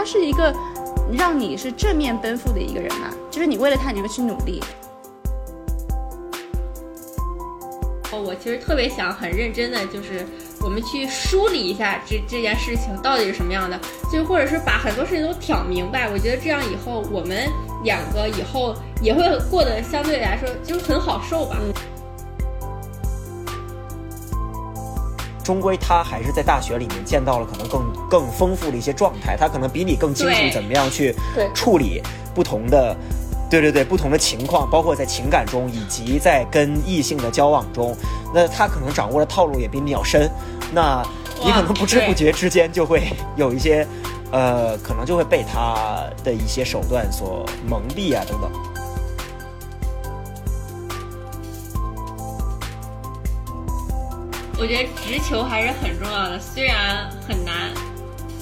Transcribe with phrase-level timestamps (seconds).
[0.00, 0.50] 他是一个
[1.12, 4.62] 让你是正面奔赴的一个人嘛，就是你为了他，你会去努力。
[8.10, 10.26] 哦我其实特别想很认真的，就是
[10.62, 13.78] 我们去梳理一下这这件事情到底是什么样的，
[14.10, 16.08] 就或者是把很多事情都挑明白。
[16.08, 17.46] 我觉得这样以后我们
[17.84, 21.58] 两个以后也会过得相对来说就是很好受吧。
[25.44, 31.14] 终归他还是在大学里面见到了可能更更丰富的一些状态，他可能比你更清楚怎么样去
[31.54, 32.02] 处理
[32.34, 32.94] 不同的，
[33.48, 37.96] 对对对，不同的情况，包括在情感中以及在跟异性的交往中，
[38.34, 40.28] 那他可能掌握的套路也比你要深，
[40.74, 41.02] 那
[41.42, 43.86] 你可能不知不觉之间就会有一些，
[44.32, 48.50] 呃，可能就会被他的一些手段所蒙蔽啊等等。
[54.62, 57.72] 我觉得直球还是很重要的，虽然很难，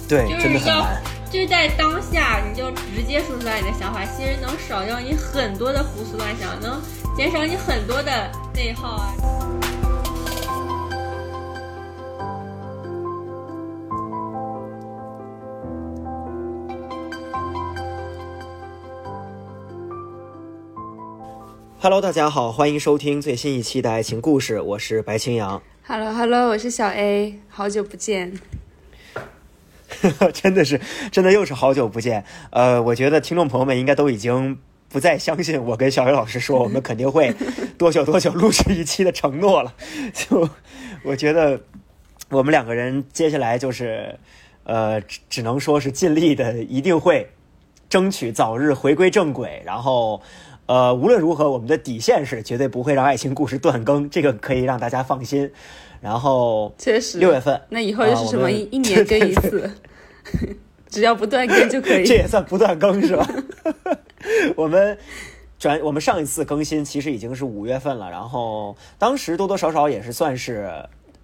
[0.08, 1.02] 对，就是真的很要难。
[1.30, 6.80] 就是在当下，你就直接说出来你的想法，其实能少掉你很多的胡思乱想，能
[7.14, 8.10] 减少你很多的
[8.54, 9.14] 内耗啊。
[21.80, 25.62] Hello，大家好，欢迎收听最新一期的爱情故事，我是白青阳。
[25.86, 28.32] Hello Hello，我是小 A，好久不见。
[30.32, 32.24] 真的是，真的又是好久不见。
[32.50, 37.34] 呃，我觉得听众朋友们应该都已经不再相信我跟小雨老师说我们肯定会
[37.78, 39.74] 多久多久录制一期的承诺了。
[40.12, 40.48] 就
[41.04, 41.60] 我觉得
[42.30, 44.18] 我们两个人接下来就是，
[44.64, 47.30] 呃，只只能说是尽力的，一定会
[47.88, 50.20] 争取早日回归正轨，然后。
[50.68, 55.50] 呃，无论如何，我们的底线是绝对不会让爱情故事断更，这个可以让大家放心。
[56.02, 59.70] 然后确实，六月份，那以后就是什么一年更一次，
[60.88, 62.06] 只要不断更就可以。
[62.06, 63.28] 这也算不断更是吧？
[64.56, 64.98] 我们
[65.58, 70.70] 转我们上一次更新其实已经是五月份了，然后当时多多少少也是算是。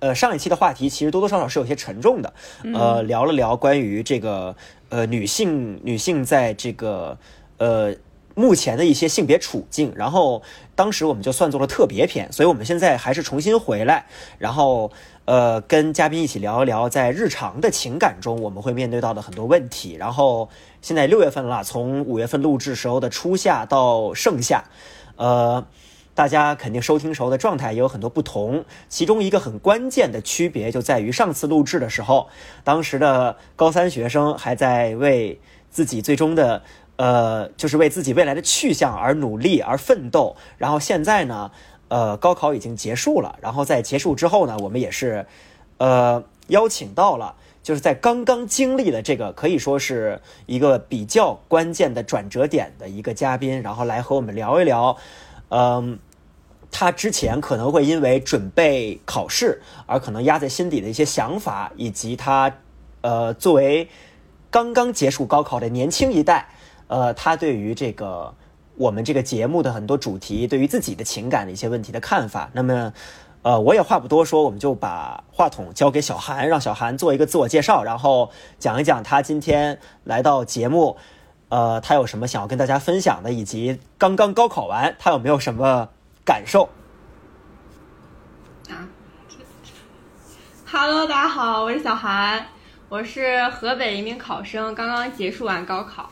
[0.01, 2.35] 呃，上一期的话题其实多多少少是有些沉重的，
[2.75, 4.55] 呃，聊了聊关于这个
[4.91, 7.17] 呃女性女性在这个
[7.57, 7.95] 呃
[8.35, 10.43] 目前的一些性别处境，然后
[10.75, 14.07] 当时我们就算作了特别篇，所以我们现在还是重新回来，
[14.39, 14.91] 然后
[15.25, 20.49] 呃跟嘉宾一起聊一聊在日常的情感中我们会面对到的很多问题，然后
[20.83, 24.65] 现在六月份了，从五月份录制时候的初夏到盛夏，
[25.17, 25.65] 呃。
[26.17, 32.29] 大家肯定收听时候的状态也有很多不同，其中一个很关键的区别就在于上次录制的时候，
[32.63, 35.41] 当时的高三学生还在为
[35.73, 36.63] 自己最终的
[36.97, 41.51] 呃，就是为自己未来的去向而努力而奋斗，然后现在呢，
[41.89, 45.27] 呃，高考已经结束了，然后在结束之后呢，我们也是
[45.79, 47.35] 呃邀请到了。
[47.63, 54.95] 就是在刚刚经历了这个可以说是一个比较关键的转折点的一个嘉宾，然后来和我们聊一聊，
[55.49, 55.99] 嗯，
[56.71, 62.55] 他之前可能会因为准备考试而可能压在心底的一些想法，以及他
[63.01, 63.89] 呃作为
[64.51, 66.47] 刚刚结束高考的年轻一代，
[66.95, 68.33] 呃，他对于这个
[68.77, 72.49] 我们这个节目的很多主题，对于自己的情感的一些问题的看法。
[72.53, 72.93] 那么，
[73.43, 80.97] 呃，我也话不多说，我们就把话筒交给小韩，让小韩做一个自我介绍，然后讲一讲他今天来到节目，
[81.49, 85.89] 呃，他有什么想要跟大家分享的，以及刚刚高考完他有没有什么
[86.25, 86.69] 感受。
[88.71, 88.87] 啊
[90.65, 92.47] ，Hello，大家好，我是小韩，
[92.89, 96.09] 我是河北一名考生，刚刚结束完高考。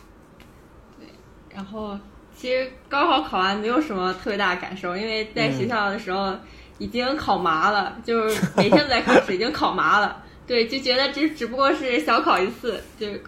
[1.53, 1.99] 对，然后
[2.35, 6.35] 其实高考考完没有什么特别大的感受，因为在学校的时候
[6.79, 10.23] 已经考麻了，就是每天都在考试，已经考麻了。
[10.47, 13.23] 对，就觉得只只不过是小考一次，就是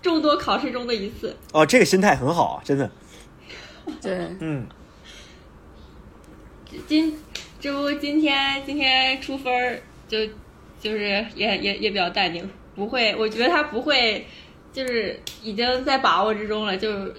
[0.00, 1.36] 众多考试中的一次。
[1.52, 2.90] 哦，这个心态很好，真的。
[4.00, 4.66] 对，嗯，
[6.86, 7.14] 今
[7.60, 9.78] 这不今天今天出分儿
[10.08, 10.18] 就
[10.80, 14.26] 就是也也也比较淡定，不会，我觉得他不会，
[14.72, 17.14] 就是已经在把握之中了，就是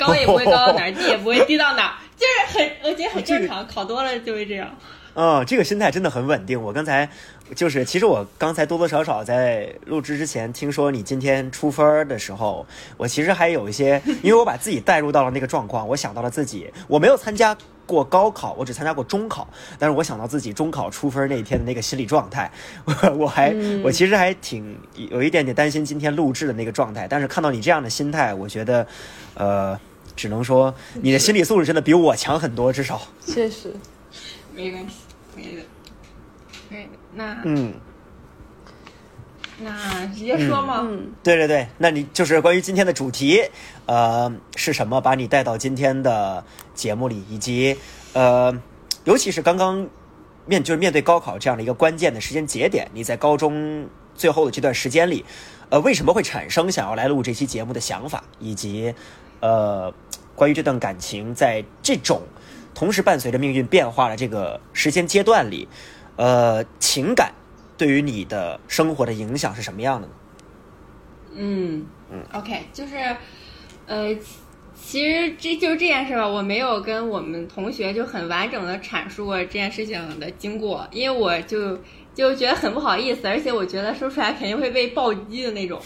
[0.00, 4.68] 高也不会高到哪儿，低也不会低到哪儿， 就是很我觉得很正常，考多了就会这样。
[5.14, 6.60] 嗯，这个心态真的很稳定。
[6.60, 7.08] 我刚才
[7.56, 12.64] 就是，其实我刚才多多少少在录制之前听说你今天出分儿的时候，
[12.96, 17.54] 我其实还有一些，因为我把自己带入到了那个状况，我想到了自己，我没有参加
[17.86, 19.48] 过高考，我只参加过中考，
[19.80, 22.48] 但是我想到自己中考出分那一天的那个心理状态，
[22.84, 23.52] 我 我还、
[23.82, 28.86] 我其实还挺有一点点担心今天录制的那个状态，但是看到你这样的心态，我觉得，
[29.34, 29.78] 呃，
[30.20, 33.74] 只能说你的心理素质真的比我强很多，至少，确实。
[34.54, 34.96] 没关系，
[35.34, 35.62] 没的，
[36.68, 36.90] 没的。
[37.14, 37.72] 那嗯。
[39.62, 40.80] 那直接说嘛。
[40.82, 43.42] 嗯，对对对，那你就是关于今天的主题，
[43.86, 46.44] 呃，是什么把你带到今天的
[46.74, 47.76] 节目里，以及
[48.12, 48.54] 呃，
[49.04, 49.88] 尤其是刚刚
[50.44, 55.24] 面就是面对高考这样的一个关键的时间节点，你在高中最后的这段时间里，
[55.70, 58.94] 呃，为什么会产生想要来录这期节目的想法，以及
[59.40, 59.92] 呃，
[60.40, 62.22] 关于这段感情在这种
[62.74, 65.68] 同时伴随着命运变化的这个时间阶段里，
[66.16, 67.30] 呃，情感
[67.76, 70.12] 对于你的生活的影响是什么样的呢？
[71.34, 72.96] 嗯嗯，OK，就是，
[73.84, 74.16] 呃，
[74.74, 81.78] 其实这就是这件事吧，我没有跟我们同学就很完整的阐述过这件事情的经过，因为我就
[82.14, 85.78] 就觉得很不好意思，而且我觉得说出来肯定会被暴击的那种。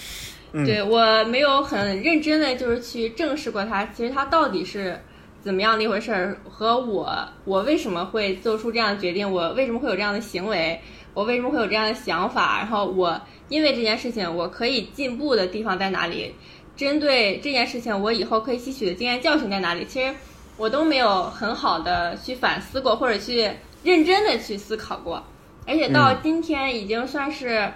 [0.64, 4.96] 对我没有很认真的就是去正视过它，其实它到底是
[5.42, 7.12] 怎么样的一回事儿，和我
[7.44, 10.80] 我为什么会做出这样的决定，我为什么会有这样的行为，
[11.12, 16.32] 我为什么会有这样的想法，然后我因为这件事情我可以进步的地方在哪里，
[16.76, 20.14] 针对这件事情我以后可以吸取的经验教训在哪里，其实
[20.56, 23.50] 我都没有很好的去反思过，或者去
[23.82, 25.20] 认真的去思考过，
[25.66, 27.72] 而且到今天已经算是。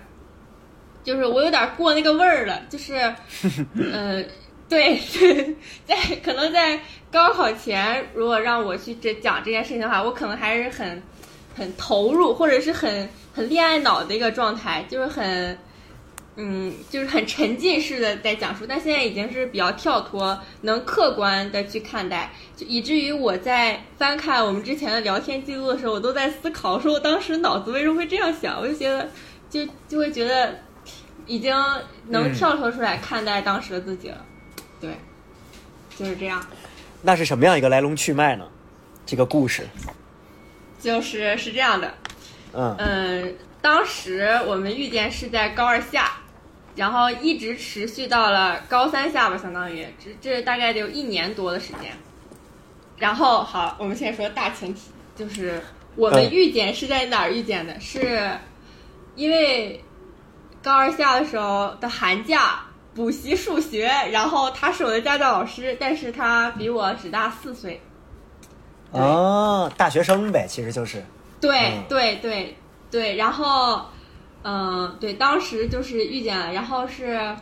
[1.05, 2.95] 就是我有点过那个味儿了，就是，
[3.93, 4.23] 呃，
[4.69, 5.01] 对，
[5.87, 6.79] 在可能在
[7.11, 11.03] 高考前，如果让我去这讲这件事情的话，我可能还是很
[11.57, 15.59] 很投入，或者是很很恋爱脑的一个状态，就是很，
[16.37, 18.67] 嗯，就是很沉浸式的在讲述。
[18.69, 29.09] 但现在已经是比较跳脱，能客观的去看待，就以至于我在翻看我们之前的聊天记录的时候，我都在思考，说我当时脑子为什么会这样想，我就觉得，
[29.49, 30.59] 就就会觉得。
[31.29, 31.55] 已经
[32.09, 34.25] 能跳脱出来看待当时的自己了，
[34.81, 34.97] 对，
[35.97, 36.45] 就是这样。
[37.03, 38.49] 那是什么样一个来龙去脉呢？
[39.05, 39.65] 这个故事
[40.81, 41.95] 就是是这样的，
[42.55, 46.13] 嗯嗯，当时我们遇见是在高二下，
[46.75, 51.93] 然后一直持续到了高三下吧，相当于这这大概得有一年多的时间。
[52.97, 55.61] 然后好，我们现在说大前提，就是
[55.95, 57.79] 我们遇见是在哪儿遇见的？
[57.79, 58.31] 是
[59.15, 59.85] 因为。
[60.63, 62.61] 高二下的时候的寒假
[62.95, 67.81] 补习数学，然后他是我的家教老师，但是他比我只大四岁。
[68.91, 71.05] 哦，大学生呗，其实就是。
[71.41, 72.57] 对对对
[72.91, 73.83] 对，然后，
[74.43, 77.37] 嗯，对，当时就是遇见了，然后是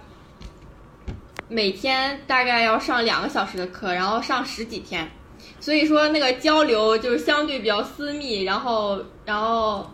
[1.49, 5.11] 每天大概要上两个小时的课，然后上十几天，
[5.59, 9.91] 所以说那个交流就是相对比较私密，然后然后。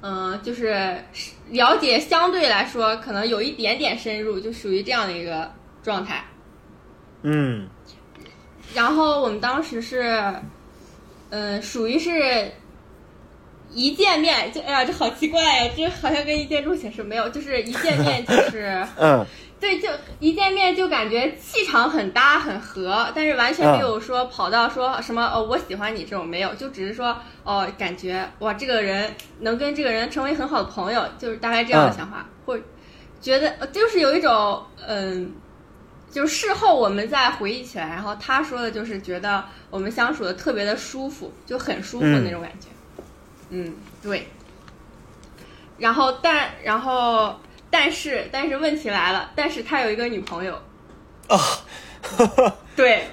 [0.00, 1.02] 嗯，就是
[1.50, 5.52] 了解相对来说可能有一点点深入，就属于这样的一个
[5.82, 6.24] 状态。
[7.22, 7.68] 嗯。
[8.74, 10.34] 然后我们当时是，
[11.30, 12.52] 嗯，属于是，
[13.72, 19.26] 一见面就哎呀，这好奇怪呀，这好像跟一见钟情是没有，就是一见面就是， 嗯。
[19.60, 19.88] 对，就
[20.20, 32.56] 一见面就感觉气场很搭很合，但是完全没有说跑到说什么哦我喜欢你这种没有，就只是说哦感觉哇这个人能跟这个人成为很好的朋友，就是大概这样的想法，或
[33.20, 35.32] 觉得就是有一种嗯，
[36.08, 42.68] 就事后我们再回忆起来，然后他说的就是觉得我们相处的特别的舒服，就很舒服那种感觉，
[43.50, 44.28] 嗯对，
[45.78, 47.40] 然后但然后。
[47.70, 50.58] 但是，但是问题来了，但是他有一个女朋友，
[51.28, 51.38] 哦，
[52.74, 53.04] 对，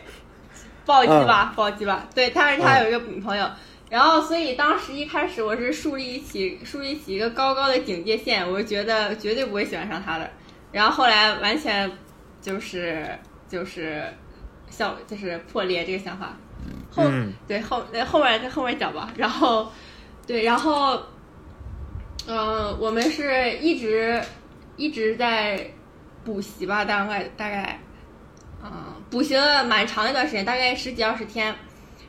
[0.85, 3.45] 暴击吧，暴击吧，对，但是他有一个女朋友，
[3.89, 10.31] 然后所以当时一开始我是树立起树立起一个高高的警戒线，我觉得绝对不会喜欢上他的，
[10.71, 11.91] 然后后来完全
[12.41, 13.07] 就是
[13.49, 14.05] 就是
[14.69, 16.33] 笑就是破裂这个想法，
[16.89, 17.03] 后
[17.45, 19.69] 对后后面在后面讲吧，然后
[20.25, 20.97] 对，然后
[22.25, 24.21] 嗯，我们是一直。
[24.77, 25.69] 一直在
[26.23, 27.79] 补习吧，大概大概，
[28.63, 28.71] 嗯，
[29.09, 31.55] 补习了蛮长一段时间，大概十几二十天，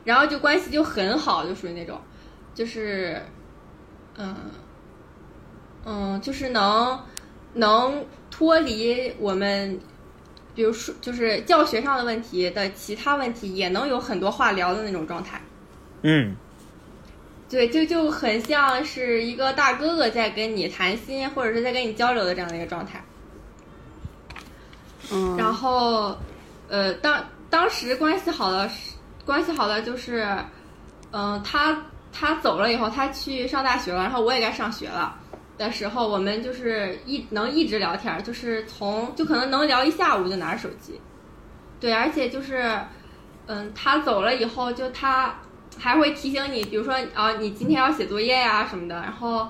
[0.03, 2.01] 然后就关系就很好，就属于那种，
[2.53, 3.21] 就是，
[4.17, 4.35] 嗯，
[5.85, 6.99] 嗯，就是能
[7.53, 9.79] 能脱离我们，
[10.55, 15.41] 比如说就是教学上的问题的其他问题，也能有很多话聊的那种状态。
[16.01, 16.35] 嗯。
[17.49, 23.01] 对，就就很像是一个大哥哥在跟你谈心，或者是在跟你交流的这样的一个状态。
[25.09, 25.37] 嗯。
[25.37, 26.17] 然后，
[26.67, 28.69] 呃，当当时关系好的，
[29.25, 30.27] 关系好的就是，
[31.11, 35.15] 嗯，他他走了以后，他去上大学了，然后我也该上学了
[35.57, 40.99] 的时候，我们就是一能一直聊天，就是从就可能能聊一下午就拿着手机。
[41.79, 42.77] 对，而且就是，
[43.45, 45.33] 嗯，他走了以后，就他。
[45.79, 48.95] 还会提醒你，比如说啊，你今天要写作业呀什么的。
[48.95, 49.47] 然后，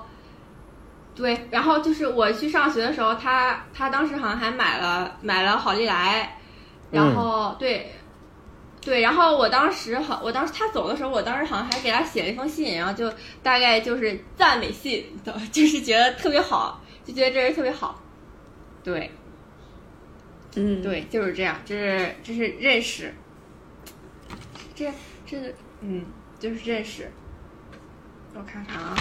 [1.16, 6.38] 对，然后就是我去上学的时候，他他当时好像还买了买了好利来，
[6.92, 7.92] 然后、对。
[8.80, 13.12] 对，然后我当时好，我当时他走的时候，我当时好像还给他写了一封信，然后就
[13.44, 15.06] 大概就是赞美信，
[15.52, 18.02] 就是觉得特别好，就觉得这人特别好。
[18.86, 19.12] 对，
[20.56, 23.14] 嗯，对，就是这样，这是这是认识，
[24.74, 24.90] 这
[25.26, 26.06] 这是嗯，
[26.40, 27.12] 就是认识。
[28.34, 28.96] 我看看啊，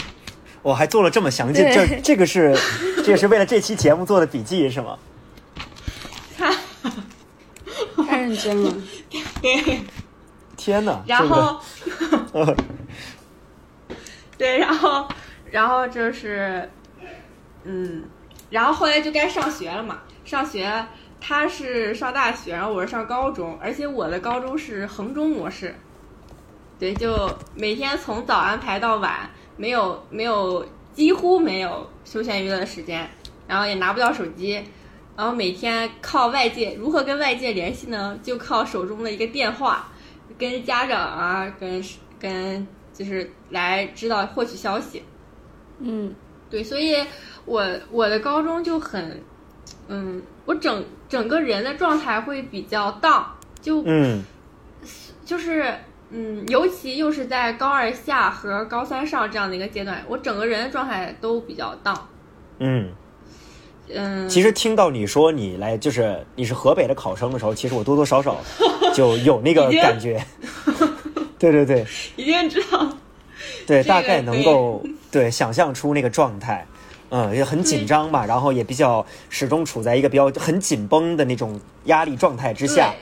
[0.62, 2.56] 我还做了这么详尽，这这个是
[3.04, 4.98] 这个是为了这期节目做的笔记是吗？
[8.06, 8.74] 太认真了。
[9.42, 9.80] 对，
[10.56, 11.02] 天哪！
[11.06, 11.60] 然后
[14.38, 15.08] 对，然后
[15.50, 16.70] 然后就是
[17.64, 18.04] 嗯，
[18.48, 20.86] 然后后来就该上学了嘛，上学。
[21.18, 25.74] 他是上大学，然后我是上高中，而且我的高中是衡中模式，
[26.78, 33.08] 对，就每天从早安排到晚，没有没有几乎没有休闲娱乐的时间，
[33.46, 34.62] 然后也拿不到手机，
[35.16, 38.18] 然后每天靠外界如何跟外界联系呢？
[38.22, 39.88] 就靠手中的一个电话，
[40.38, 41.82] 跟家长啊，跟
[42.20, 45.02] 跟就是来知道获取消息。
[45.78, 46.14] 嗯
[46.50, 46.96] 对，所以
[47.44, 49.22] 我我的高中就很，
[49.88, 54.22] 嗯，我整整个人的状态会比较荡，就嗯
[55.24, 55.74] 就是
[56.18, 62.08] 嗯，尤其又是在高二下和高三上这样的一个阶段，我整个人的状态都比较荡。
[62.58, 62.88] 嗯，
[63.92, 68.38] 嗯，其实听到你说你来就是你是河北的考生的时候，其实我多多少少
[68.94, 70.24] 就有那个感觉。
[71.38, 72.88] 对对对一定知道，
[73.66, 74.82] 对，大概能够
[75.12, 76.66] 对想象出那个状态。
[77.10, 82.92] 嗯，也很紧张吧，然后也比较始终处在一个比较很紧绷的那种压力状态之下。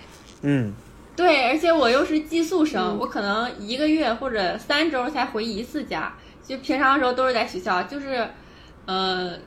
[0.43, 0.75] 嗯
[1.17, 7.81] 对，而且我又是寄宿生，我可能一个月或者三周才回一次家，就平常的时候都是在学校。
[7.85, 8.29] 就是，
[8.87, 9.39] 呃，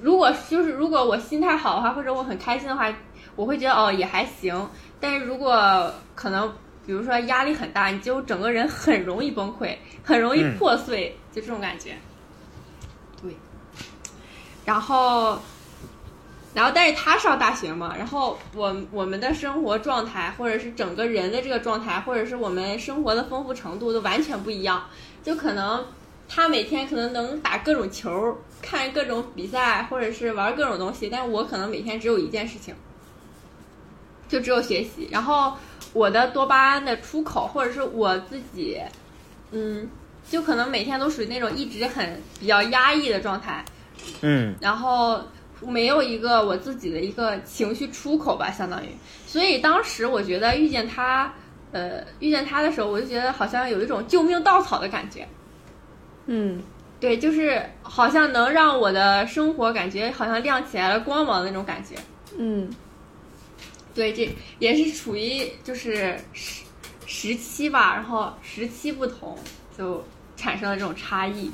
[0.00, 2.92] 如果就是如果我心态好的话，或者我很开心的话，
[3.36, 4.68] 我会觉得哦也还行。
[4.98, 6.52] 但是如果可能，
[6.84, 11.96] 比如说压力很大，你就整个人很容易崩溃，很容易嗯破碎，就这种感觉。
[13.22, 13.36] 对，
[14.64, 15.38] 然后。
[16.54, 24.84] 然后，但是他上大学嘛，然后我我们的生活状态，或者是整个人的这个状态，或者是我们生活的丰富程度都完全不一样。
[25.22, 25.86] 就可能
[26.28, 32.74] 他每天可能能打各种球，看各种比赛，或者是玩各种东西，但我可能每天只有一件事情，
[34.28, 35.08] 就只有学习。
[35.10, 35.54] 然后
[35.94, 38.78] 我的多巴胺的出口，或者是我自己，
[39.52, 39.88] 嗯，
[40.28, 43.64] 就可能每天都属于那种一直很比较压抑的状态。
[44.20, 45.22] 嗯然后
[45.66, 48.88] 没有一个我自己的一个情绪出口吧，相当于。
[49.26, 51.32] 所以当时我觉得遇见他，
[51.72, 55.26] 呃，遇见他的时候，我就觉得好像有一种救命稻草的感觉。
[56.26, 56.62] 嗯
[57.00, 61.96] 对，就是好像能让我的生活感觉好像亮起来了光芒的那种感觉。
[62.38, 62.70] 嗯
[63.94, 66.62] 对，这也是处于就是时
[67.06, 69.36] 时期吧，然后时期不同，
[69.76, 70.02] 就
[70.36, 71.50] 产生了这种差异。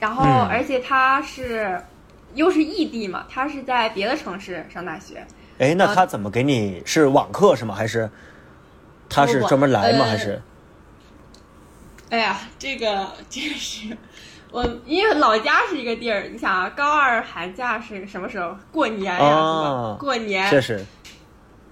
[0.00, 1.80] 然后，嗯而且他是
[2.34, 5.24] 又是异地嘛，他是在别的城市上大学。
[5.58, 7.74] 哎，那呃他怎么给你是网课是吗？
[7.74, 8.10] 还是
[9.08, 10.04] 他是专门来吗？
[10.04, 10.42] 呃还是
[12.10, 13.96] 哎呀，这个 这个是
[14.50, 18.56] 我，因为老家是一个地儿，你想啊，高二寒假是什么时候？
[18.72, 20.00] 过年呀，是哦吧？
[20.00, 20.84] 过年，确实？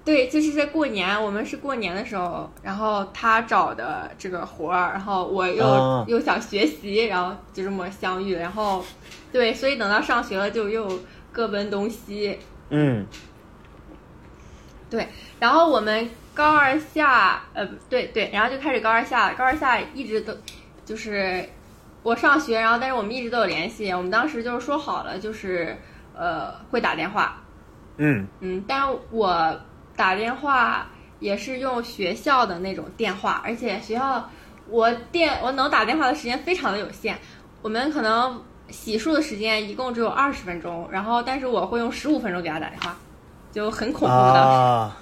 [0.05, 8.83] 对，就是在过年，我们是过年的时候，然后他找的这个活儿，然后我又、哦又想学习，然后就这么相遇，然后
[9.31, 10.99] 对，所以等到上学了就又
[11.31, 12.39] 各奔东西，
[12.69, 13.05] 嗯。
[14.89, 15.07] 对，
[15.39, 20.35] 然后我们高二下，呃，对对，然后就开始高二下，高二下一直都
[20.83, 21.47] 就是
[22.01, 25.77] 我上学，然后但是我们一直都有联系，我们当时就是说好了，就是
[26.15, 27.43] 呃会打电话，
[27.97, 28.25] 嗯。
[28.39, 29.55] 嗯，但是我
[29.99, 30.87] 打电话
[31.19, 34.29] 也是用学校的那种电话，而且学校
[34.69, 37.17] 我电我能打电话的时间非常的有限，
[37.61, 42.95] 我们可能洗漱的时间一共只有二十分钟，然后但是我会用十五分钟给他打电话，
[43.51, 44.39] 就很恐怖当时。
[44.39, 44.97] 啊，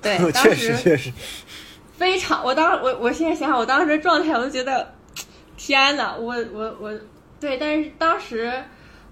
[0.00, 1.12] 对， 当确时实确实，
[1.98, 4.94] 非常，我当我我现在想想，我当时的状态，我就觉得，
[5.56, 6.94] 天呐，我我我，
[7.40, 8.62] 对，但是当时，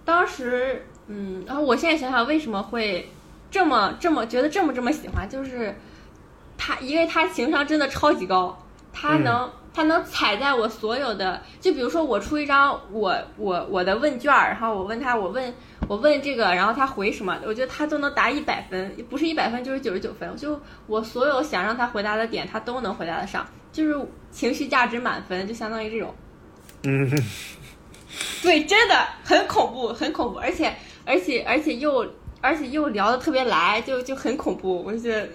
[0.05, 3.11] 当时，嗯，然后我现在想想，为什么会
[3.51, 5.75] 这么这么觉得这么这么喜欢，就是
[6.57, 8.57] 他，因为他情商真的超级高，
[8.93, 15.55] 他嗯能、他能踩在我所有的，就比如说我出一张我我我的问卷儿，然后我问他，我问
[15.87, 23.97] 我问这个，然后他回什么，我觉得他都能答一百分，不是一百分就是九十九分，就我所有想让他回答的点，他都能回答得上，就是
[24.31, 26.15] 情绪价值满分，就相当于这种。
[26.85, 27.11] 嗯
[28.43, 30.75] 对，真的很恐怖，很恐怖，而且
[31.05, 32.05] 而且而且又
[32.41, 34.83] 而且又聊得特别来，就就很恐怖。
[34.83, 35.29] 我就觉得，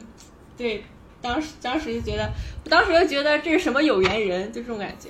[0.57, 0.83] 对，
[1.21, 2.29] 当时当时就觉得，
[2.63, 5.09] 我当时就觉得这是什么有缘人，就这种感觉。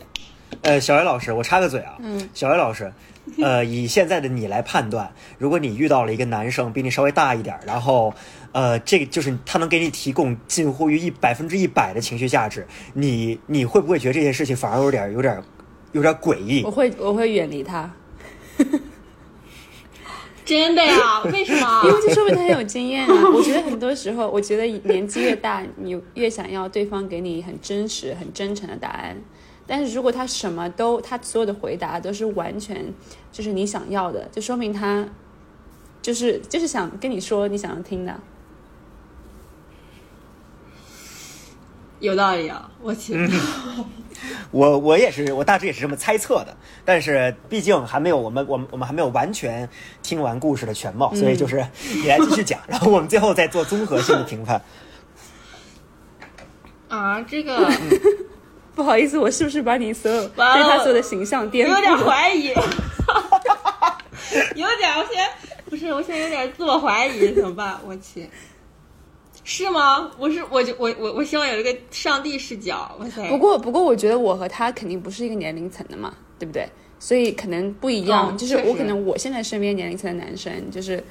[0.62, 2.93] 呃，小袁老师，我插个嘴啊，嗯，小袁老师，
[3.41, 8.13] 呃，以现在的你来判断，如果你遇到了一个男生比你稍微大一点，然后，
[8.51, 15.41] 呃，这个就是他能给你提供近乎于一百分之一百的情绪价值，你你会不会觉得这件事情反而有点有点
[15.91, 16.69] 有点诡异我？
[16.69, 17.91] 会我会远离他，
[20.45, 21.21] 真的呀？
[21.31, 21.93] 为什么 因？
[21.93, 23.29] 为这说明他很有经验啊。
[23.33, 29.15] 我觉得很多时候，我觉得年纪越大，你越想要对方给你很真实、很真诚的答案。
[29.65, 32.93] 但是如果他什么都，他所有的回答都是完全
[33.31, 35.07] 就是你想要的，就说明他
[36.01, 38.19] 就是就是想跟你说你想要听的。
[42.03, 42.69] 有道理啊！
[42.81, 43.17] 我去，
[44.51, 49.69] 我我也是，我大致也是这么猜测的，但是毕竟还没有我们我们我们还没有完全
[50.01, 54.62] 听完故事的全貌，所以就是 你来继续讲，然后我们最后再做综合性的评判。
[56.89, 57.72] 啊，这个
[58.75, 61.98] 不好意思，我是不是把你所有对他所有的形象颠覆有点？
[62.00, 62.48] 怀疑，
[64.55, 65.29] 有点，我现在
[65.69, 67.79] 不是，我现在有点自我怀疑，怎么办？
[67.88, 68.29] 我去，
[69.43, 70.09] 是吗？
[70.17, 73.27] 我是，我就我我我希望有一个上帝视角，哇塞！
[73.29, 76.67] 不过，不过，我觉得我和他肯定不是一个年龄层的嘛，对不对？
[77.00, 78.29] 所以可能不一样。
[78.31, 81.03] 嗯就是我可能我现在身边年龄层的男生，就是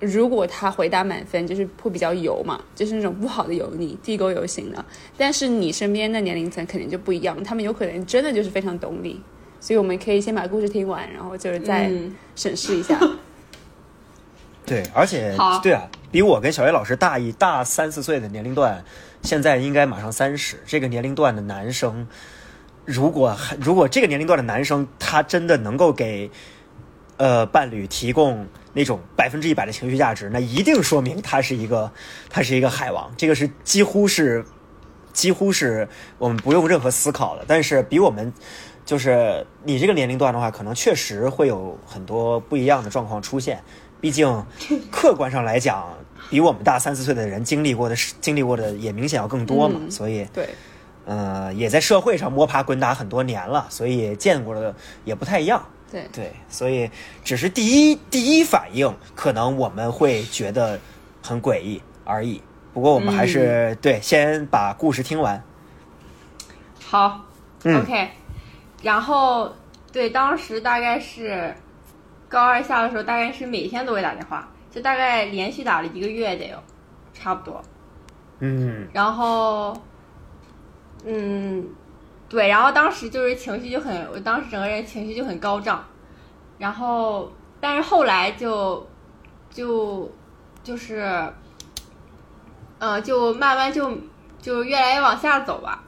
[0.00, 4.84] 如果他回答满分，就是会比较油嘛，就是那种不好的油腻、地沟油型的。
[5.16, 9.20] 但是你身边的年龄层肯定就不一样，他们有可能真的就是非常懂你。
[9.60, 12.98] 所以我们可以先把故事听完，然后就是再嗯审视一下。
[14.66, 18.84] 对，而且好对啊，比我跟小叶老师大一大三四岁的年龄段，
[19.22, 20.62] 现在应该马上三十。
[20.66, 22.06] 这个年龄段的男生，
[22.84, 26.30] 如果如果这个年龄段的男生他真的能够给
[27.16, 31.90] 呃伴侣提供那种百分之一百的情绪价值，那一定说明他是一个
[32.28, 34.44] 他是一个海王，这个是几乎是
[35.14, 37.44] 几乎是我们不用任何思考的。
[37.48, 38.30] 但是比我们
[38.84, 43.64] 就是你这个年龄段的话，可能确实会有很多不一样的状况出现。
[44.00, 44.44] 毕竟
[44.90, 45.96] 客观上来讲，
[46.32, 50.48] 比我们大三四岁的人经历过的事经历过的也明显要更多嘛，嗯所以对，
[51.04, 55.62] 呃也在社会上摸爬滚打很多年了，所以见过的也不太一样。
[55.90, 56.90] 对，对，所以
[57.22, 60.80] 只是第一第一反应，可能我们会觉得
[61.22, 62.40] 很诡异而已。
[62.72, 65.44] 不过我们还是、对，先把故事听完。
[66.82, 67.20] 好、
[67.64, 68.08] 嗯 o k
[68.82, 69.52] 然后
[69.92, 71.54] 对，当时大概是
[72.26, 76.56] 高二下的时候，大概是每天都会打电话，就大概连续打了一个月得有，
[77.12, 77.62] 差不多。
[78.40, 79.72] 嗯然后，
[81.04, 81.64] 嗯，
[82.28, 85.84] 对，然后当时就是情绪就很，我当时整个人情绪就很高涨，
[86.58, 87.30] 然后，
[87.60, 88.84] 但是后来就，
[89.50, 90.10] 就，
[90.64, 91.32] 就是，
[92.80, 93.96] 呃，就慢慢就
[94.40, 95.84] 就越来越往下走吧，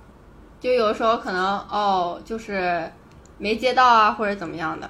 [0.60, 2.88] 就有的时候可能哦，就是
[3.38, 4.88] 没接到啊，或者怎么样的，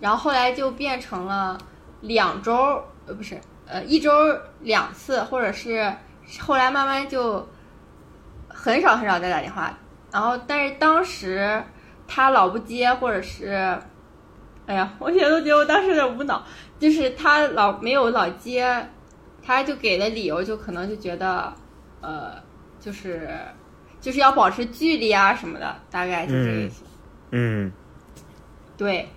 [0.00, 1.56] 然后后来就变成了
[2.02, 4.10] 两周，呃，不是，呃，一周
[4.60, 5.90] 两次，或者是
[6.38, 7.48] 后来慢慢就
[8.48, 9.76] 很少很少再打电话，
[10.12, 11.62] 然后但是当时
[12.06, 13.78] 他老不接，或者是，
[14.66, 16.44] 哎呀，我现在都觉得我当时有点无脑，
[16.78, 18.86] 就是他老没有老接，
[19.42, 21.50] 他就给的理由就可能就觉得，
[22.02, 22.34] 呃，
[22.78, 23.30] 就是
[24.00, 26.84] 就是要保持距离啊什么的，大概就这个意思。
[27.30, 27.72] 嗯
[28.76, 29.08] 对，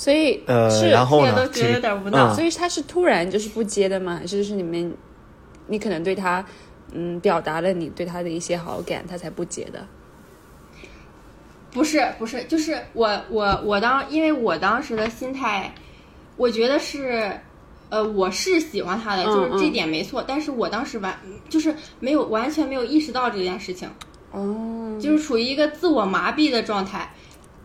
[0.00, 1.52] 所以呃，是然后呢现在都？
[1.52, 4.16] 觉得有点无脑嗯所以他是突然就是不接的吗？
[4.18, 4.96] 还是就是你们，
[5.66, 6.42] 你可能对他，
[6.92, 9.86] 嗯，表达了你对他的一些好感，他才不接的？
[11.70, 15.70] 不是不是，就是我我我当，因为我当时的心态，
[16.38, 17.38] 我觉得是，
[17.90, 21.14] 呃，我是喜欢他的，嗯就是这嗯点没错，但是我当时完
[21.50, 23.86] 就是没有完全没有意识到这件事情，
[24.30, 27.12] 哦，就是处于一个自我麻痹的状态。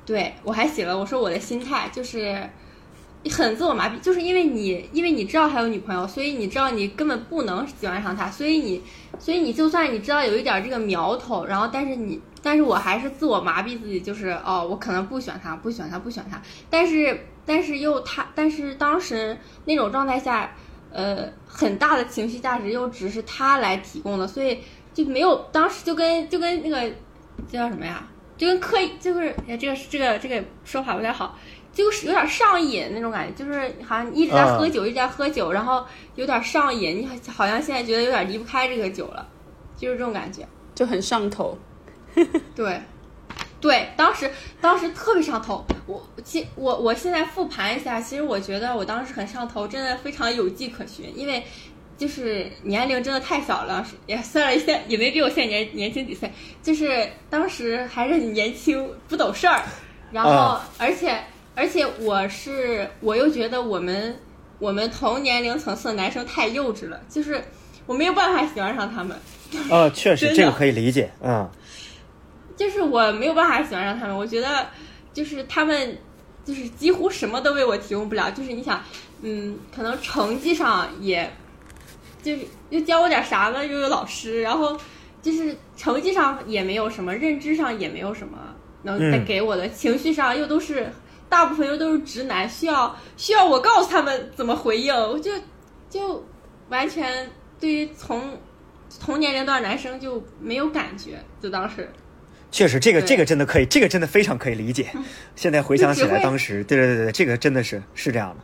[0.05, 2.47] 对我还写了，我说我的心态就是
[3.31, 8.83] 很自我麻痹，就是因为你因为你知道他有女朋友，所以你知道你根本不能喜欢上他，所以你
[9.17, 16.39] 所以你就算你知道有一点这个苗头，然后但是你但是我还是自我麻痹自己，就是哦，我可能不喜欢他，不喜欢他，不喜欢他，
[16.69, 20.51] 但是但是又他，但是当时那种状态下，
[20.91, 24.59] 呃，很大的情绪价值又只是他来提供的，所以
[24.93, 26.79] 就没有当时就跟就跟那个
[27.51, 28.07] 这叫什么呀？
[28.37, 31.37] 就跟刻意就是哎，这个这个这个说法不太好，
[31.71, 39.27] 就是有点上瘾那种感觉，就是好像一直在喝酒，一直在喝酒，然后有点上瘾，你好像现在觉得有点离不开这个酒了，
[39.77, 40.47] 就是这种感觉。
[40.73, 41.57] 就很上头。
[42.55, 42.81] 对，
[43.61, 45.65] 对，当时当时特别上头。
[45.87, 51.11] 我其我我现在复盘一下，其实我觉得我当时很上头，真的非常有迹可循。
[51.15, 51.45] 因为
[51.97, 56.31] 就是年龄真的太小了，也算了一下，也没比我现在年年轻几岁。
[56.61, 59.61] 就是当时还是很年轻，不懂事儿。
[60.11, 61.19] 然后，而且
[61.55, 64.17] 而且我是我又觉得我们
[64.59, 67.43] 我们同年龄层次的男生太幼稚了，就是
[67.85, 69.17] 我没有办法喜欢上他们。
[69.69, 71.49] 呃，确实这个可以理解，嗯
[72.57, 74.65] 就是我没有办法喜欢上他们，我觉得
[75.13, 75.97] 就是他们
[76.45, 78.31] 就是几乎什么都为我提供不了。
[78.31, 78.81] 就是你想，
[79.21, 81.29] 嗯，可能成绩上也，
[82.25, 83.63] 就是又教我点啥呢？
[83.63, 84.75] 又有老师，然后
[85.21, 88.39] 就是成绩上也没有什么，认知上也没有什么
[88.81, 90.91] 能再给我的，情绪上又都是
[91.29, 95.31] 大部分又都是直男，需要需要我告诉他们怎么回应，我就
[95.87, 96.25] 就
[96.69, 98.35] 完全对于从
[98.99, 101.87] 同年龄段男生就没有感觉，就当时。
[102.51, 104.87] 确实，这个这个真的可以，这个真的非常可以理解。
[105.35, 108.43] 现在回想起来，当时，对对对对，这个真的是是这样的。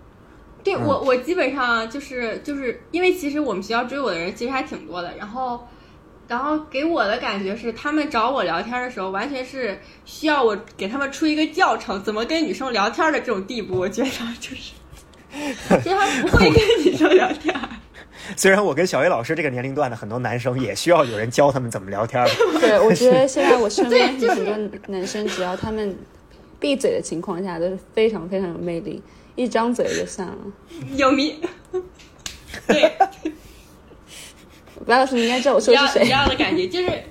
[0.63, 5.67] 对嗯我，我基本上就是就是因为其实我们学校追我的人其实还挺多的，然后，
[6.27, 13.77] 然后给我的感觉是，他们找我聊天的时候，完全是需要我给他们出一个教程，怎么跟女生聊天的这种地步。
[13.77, 14.73] 我觉得就是，
[15.81, 17.53] 其实他不会跟女生聊天。
[18.37, 22.29] 虽然我跟小 A 老师这个年龄段的很多男生也需要有人教他们怎么聊天儿。
[22.61, 25.97] 对，我觉得现在我身边很多男生，只要他们
[26.59, 29.01] 闭嘴的情况下，都是非常非常有魅力，
[29.35, 30.35] 一张嘴就算了。
[30.95, 31.39] 有迷，
[32.67, 32.91] 对，
[34.85, 36.07] 白老师，你应该知道我一说的是谁。
[36.07, 37.03] 样一样的感觉，就是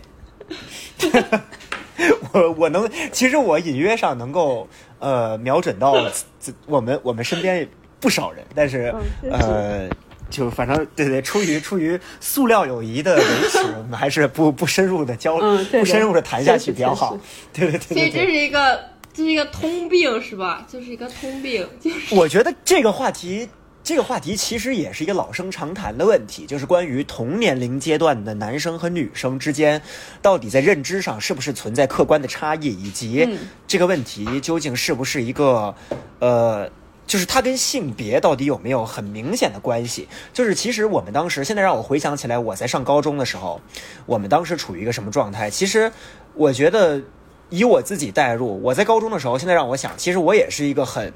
[2.33, 5.94] 我我能，其实我隐约上能够呃瞄准到
[6.66, 7.68] 我们我们身边
[8.00, 9.88] 不少人，但是嗯呃。
[10.30, 17.18] 就反正对对，出于出于塑料友谊的维持，我们还是不不深入的交，嗯对对不深入的谈下去比较好。
[17.52, 18.24] 对对对所以这。
[18.24, 18.80] 是一个
[19.20, 20.66] 这是一个通病是吧？
[20.66, 23.46] 就是一个通病，就是我觉得这个话题，
[23.85, 29.83] 这个话题其实也是一个老生常谈的问题，就是关于同年龄阶段的男生和女生之间，
[30.22, 35.74] 到底在认知上是不是存在客观的差异，以及嗯这个问题究竟是不是一个，
[36.20, 36.70] 呃。
[37.06, 40.06] 就是它跟性别到底有没有很明显的关系？
[40.33, 43.61] 就是其实我们当时，现在让我回想起来，我在上高中的时候，
[44.06, 45.50] 我们当时处于一个什么状态？
[45.50, 45.90] 其实
[46.35, 47.02] 我觉得，
[47.50, 51.12] 以我自己代入，我在高中的时候，现在让我想，其实我也是一个很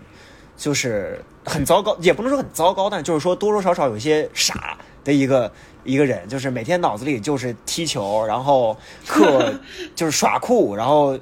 [0.56, 5.50] 就是很糟糕，也不能说很糟糕，但就是说多多少少有一些傻的一个
[5.84, 9.54] 一个人，就是每天脑子里就是踢球，然后课
[9.94, 11.18] 就是耍酷，然后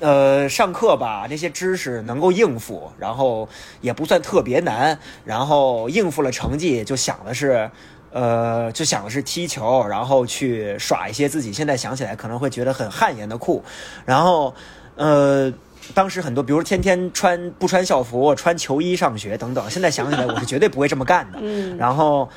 [0.00, 3.48] 呃上课吧那些知识能够应付，然后
[3.80, 7.70] 也不算特别难，然后应付了成绩就想的是。
[8.10, 13.62] 呃，就想的是踢球，然后去耍一些自己现在想起来可能会觉得很汗颜的酷，
[14.06, 14.54] 然后，
[14.96, 15.52] 呃，
[15.94, 21.38] 当时很多，比如天天穿不穿校服，穿球衣上学等等，现在想起来我是绝对不会这么干的。
[21.42, 22.28] 嗯然后，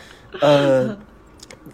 [0.41, 0.97] 呃，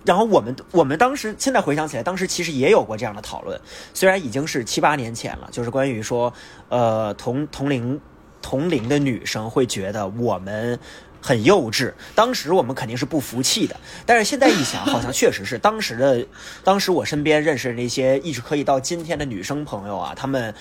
[0.06, 3.60] 然后我们我们当时现在回想起来，当时其实也有过这样的讨论，
[3.96, 6.32] 虽然已经是七八年前了，就是关于说，
[6.70, 8.00] 呃，同同龄
[8.44, 10.80] 同龄的女生会觉得我们。
[11.28, 16.26] 很幼稚，当时我们肯定是不服气的，但是现在一想，好像确实是当时的，
[16.64, 20.56] 当时我身边认识的那些一直可以到今天的女生朋友啊，她们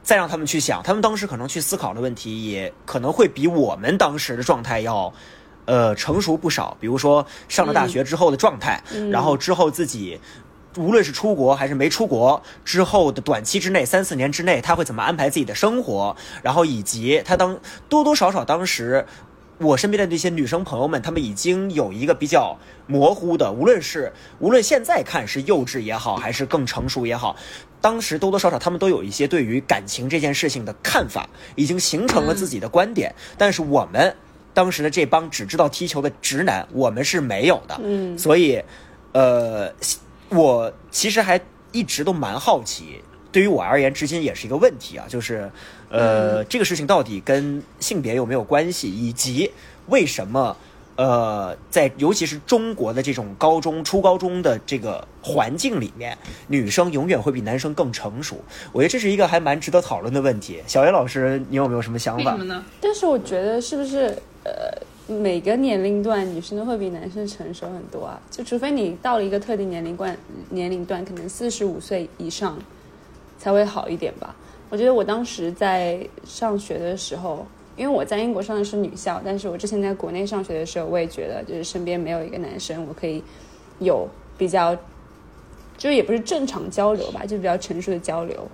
[0.00, 5.12] 再让他们去想，他们当时可能去思考的问题，也可能会比我们当时的状态要，
[5.64, 6.76] 呃，成熟不少。
[6.78, 8.80] 比如说上了大学之后的状态，
[9.10, 10.20] 然后之后自己。
[10.78, 16.16] 无论是出国还是没出国之后的短期之内，三四年之内，他会怎么安排自己的生活？
[16.42, 19.04] 然后以及他当多多少少当时
[19.62, 27.36] 我身边的这些女生朋友们，她们已经有一个比较模糊的，无论是无论现在看是幼稚也好，还是更成熟也好，
[27.80, 33.14] 当时多多少少她们都有一些对于感情这件事情的看法，已经形成了自己的观点。
[33.38, 34.14] 但是我们
[34.52, 37.80] 当时的这帮只知道踢球的直男，我们是没有的。
[37.82, 38.62] 嗯所以，
[39.12, 39.72] 呃，
[40.28, 41.40] 我其实还
[41.72, 45.50] 一直都蛮好奇，对于我而言，至今也是一个问题啊，就是，
[45.92, 49.50] 呃，这个事情到底跟性别有没有关系，以及
[49.88, 50.56] 为什么，
[50.96, 56.16] 呃，在尤其是中国的这种高中、初高中的这个环境里面，
[56.48, 58.40] 女生永远会比男生更成熟。
[58.72, 60.62] 我觉得这是一个还蛮值得讨论的问题。
[60.66, 62.54] 小袁老师，你有没有什么想法为什么？
[62.54, 62.64] 呢？
[62.80, 64.52] 但是我觉得是不是呃
[65.06, 68.18] 每个年龄段女生都会比男生成熟很多啊？
[68.30, 70.16] 就除非你到了一个特定年龄段，
[70.48, 72.58] 年龄段可能四十五岁以上
[73.38, 74.34] 才会好一点吧。
[74.72, 83.22] 我觉得我当时在上学的时候，因为我在英国上的是女校，但是我之前在国内上学的时候，我也觉得就是身边没有一个男生我可以
[83.80, 84.08] 有
[84.38, 84.74] 比较，
[85.76, 88.48] 就是也不是正常交流吧，就比较成熟的交流。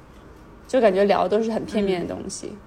[0.66, 2.48] 就感觉聊的都是很片面的东西。
[2.50, 2.58] 嗯，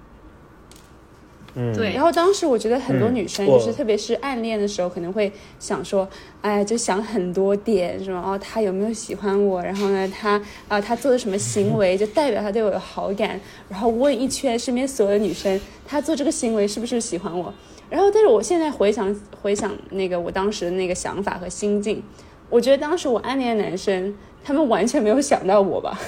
[1.74, 6.08] 对然后当时我觉得很多嗯女生，就是特别是暗恋的时候，可能会想说，
[6.40, 9.62] 哎，就想很多点，什么哦，他有没有喜欢我？
[9.62, 13.38] 然后呢，他啊、他做的什么行为就代表他对我有好感？
[13.68, 17.52] 然后问一圈身边所有的女生，他做这个行为是不是喜欢我？
[17.90, 22.02] 然后，但是我现在回想回想那个我当时的那个想法和心境，
[22.48, 26.00] 我觉得当时我暗恋的男生，他们完全没有想到我吧，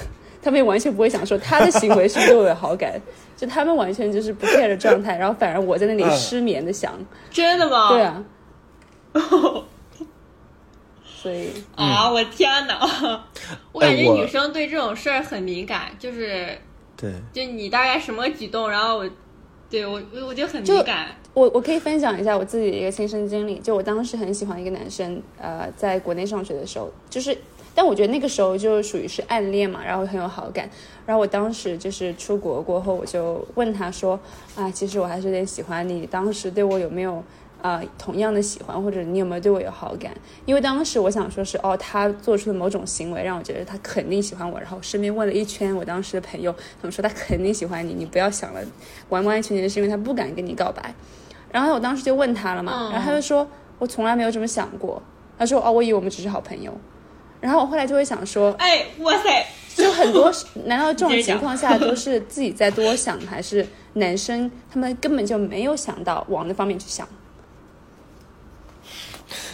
[0.45, 3.01] 他们也完全不会想说他的行为是对我有好感，
[3.35, 6.93] 就他们完全就是不 care 的状态，然后反而我在那里嗯失眠的想，
[7.31, 7.89] 真的吗？
[7.89, 8.23] 对啊，
[11.03, 12.79] 所以啊，我天哪！
[13.73, 16.59] 我感觉女生对这种事儿很敏感，就是
[16.97, 19.11] 对，就你大概什么举动，然后我
[19.71, 21.09] 对我我我就很敏感。
[21.33, 27.37] 我我可以分享一下我自己的一个亲身经历，就我当时很喜欢一个男生，呃，在国内上学的时候，就是，
[27.75, 30.69] 但我觉得那个时候就属于是暗恋嘛，然后很有好感，
[31.05, 34.19] 然后我当时就是出国过后，我就问他说，
[34.55, 37.23] 啊，其实我还是有点喜欢你，当时对我有没有？
[37.65, 40.13] 啊、同样的喜欢，或者你有没有对我有好感？
[40.45, 44.61] 因为当时我想说是哦，他做出的某种行为让我觉得他肯定喜欢我。
[44.61, 48.61] 然后身边问了一圈我当时的朋友，他们说他肯定喜欢你，你不要想了，
[49.09, 50.95] 完完全全是因为他不敢跟你告白。
[51.51, 55.03] 然后我当时就问他了嘛，然后他就说我从来没有这么想过。
[55.39, 56.71] 他说哦，我以为我们只是好朋友。
[57.45, 59.47] 然后我后来就会想说，哎，哇塞！
[59.77, 60.33] 就很多，
[60.65, 67.07] 难道这种情况下都是自己在多想，还是男生他们根本就没有想到往那方面去想？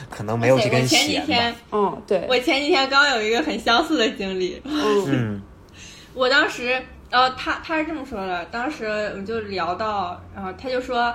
[0.08, 4.62] 可能没有这根我前几弦天吧。，哦，对，我前几天刚有一个很相似的经历。
[4.64, 5.42] 嗯嗯
[6.14, 11.12] 我当时，呃，他他是这么说的，当时我们就聊到，然后他就说，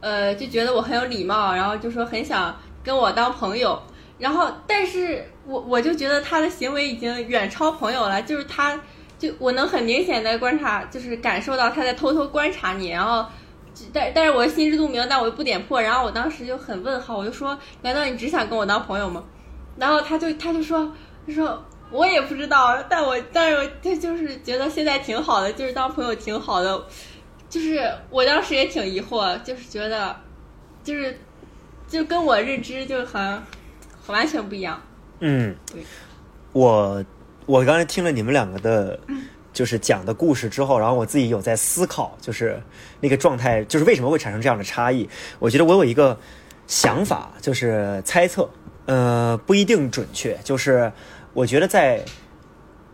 [0.00, 2.54] 呃，就觉得我很有礼貌，然后就说很想
[2.84, 3.80] 跟我当朋友，
[4.20, 8.80] 然后但是我我就觉得他的行为已经远超朋友了，就是他
[9.18, 13.26] 就我能很明显的观察，就是感受到他在偷偷观察你，然后。
[13.94, 19.24] 但但是我心知肚明，但我又不点破，然后我当时就很问号，我就说，难道你只想跟我当朋友吗？
[19.78, 20.92] 然后他就他就说，
[21.24, 26.84] 他说我也不知道，但我但是我他就是觉得现在挺好的，就是当朋友挺好的，
[27.48, 30.14] 就是我当时也挺疑惑，就是觉得
[30.82, 31.18] 就是
[31.88, 33.40] 就跟我认知就很
[34.10, 34.80] 完全不一样。
[35.20, 35.82] 嗯对，
[36.52, 37.04] 我
[37.46, 38.98] 我刚才听了你们两个的，
[39.52, 42.60] 就是讲的故事之后，然后我自己有在思考，就是
[43.00, 45.08] 那个状态，就是为什么会产生这样的差异？
[45.38, 46.18] 我觉得我有一个
[46.66, 48.48] 想法，就是猜测，
[48.86, 50.92] 呃，不一定准确，就是
[51.32, 52.04] 我觉得在，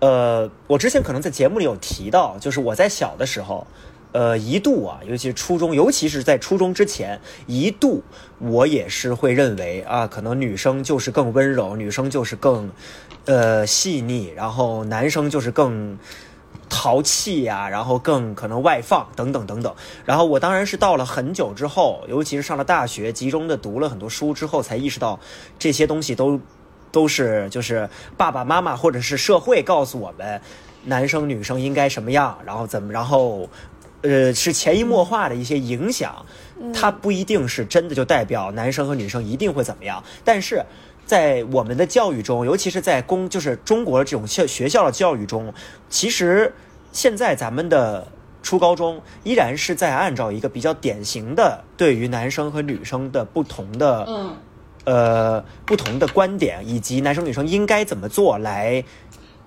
[0.01, 3.67] 呃，我之前可能在节目里有提到，就是我在小的时候。
[4.17, 8.03] 呃，一度啊，尤其是初中，尤其是在初中之前，一度
[8.39, 12.71] 我也是会认为啊，可能女生就是更温柔，女生就是更
[13.27, 15.99] 呃细腻，然后男生就是更
[16.71, 19.75] 淘气呀、然后更可能外放等等等等。
[20.07, 25.21] 然后我当然是到了很久之后，尤其是上了大学，集中的读了很多书之后，才意识到
[25.59, 26.41] 这些东西都
[26.91, 30.41] 都是就是爸爸妈妈或者是社会告诉我们，
[30.85, 33.47] 男生女生应该什么样，然后怎么，然后。
[34.07, 36.25] 呃，是潜移默化的一些影响，
[36.73, 40.65] 它不一定是真的就代表男生和女生一定会怎么样，但是
[41.05, 45.53] 在我们的教育中，尤其是在公就是中国这种校学校的教育中，
[45.89, 46.55] 其实
[46.93, 48.07] 现在咱们的
[48.43, 54.37] 初高中依然是在按照一个比较典型的对于男生和女生的不同的嗯
[54.85, 58.85] 呃不同的观点，以及男生女生应该怎么做来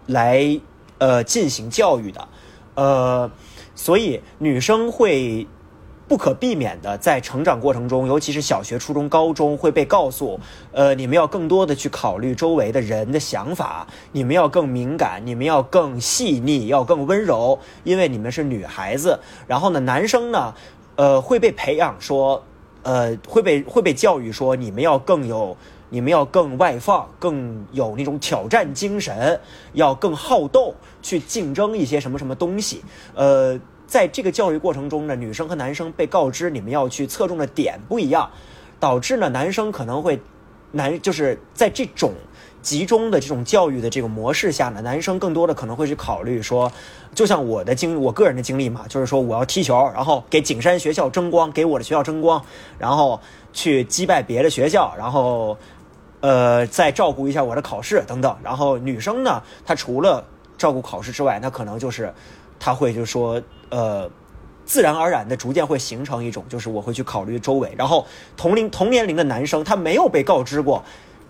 [0.06, 0.60] 来
[0.98, 2.28] 呃进行教育的，
[2.76, 3.32] 呃，
[3.80, 5.48] 所以女生会
[6.06, 10.38] 不可避免的在成长过程中，尤其是小学、初中、高中会被告诉，
[10.74, 19.18] 呃，你们要更多的去考虑周围的人的想法，你们要更敏感，你们要更细腻，要更温柔，因为你们是女孩子。
[19.48, 20.54] 然后呢，男生呢，
[20.98, 22.44] 呃，会被培养说，
[22.84, 25.56] 呃，会被会被教育说，你们要更有。
[25.90, 29.40] 你们要更外放，更有那种挑战精神，
[29.74, 32.84] 要更好斗，去竞争一些什么什么东西。
[33.16, 38.30] 呃，在这个教育过程中呢，女生和男生被告知你们要去侧重的点不一样，
[38.80, 40.22] 导致呢男生可能会
[40.72, 42.14] 男就是在这种
[42.62, 46.72] 集中的这种教育的这个模式下呢，男生更多的可能会去考虑说，
[47.16, 52.46] 就像我的经我个人的经历嘛，就是说我要踢球，然后给景山学校争光，给我的学校争光，
[52.78, 53.20] 然后
[53.54, 55.58] 去击败别的学校，然后。
[56.22, 58.36] 呃，再照顾一下我的考试等等。
[58.44, 60.24] 然后女生呢，她除了
[60.58, 62.14] 照顾考试之外，她可能就是，
[62.60, 64.10] 她会就说，呃，
[64.66, 67.74] 自然而然的逐渐会形成一种，就是我会去考虑周围。
[67.78, 68.06] 然后
[68.38, 70.84] 同龄同年龄的男生，他没有被告知过，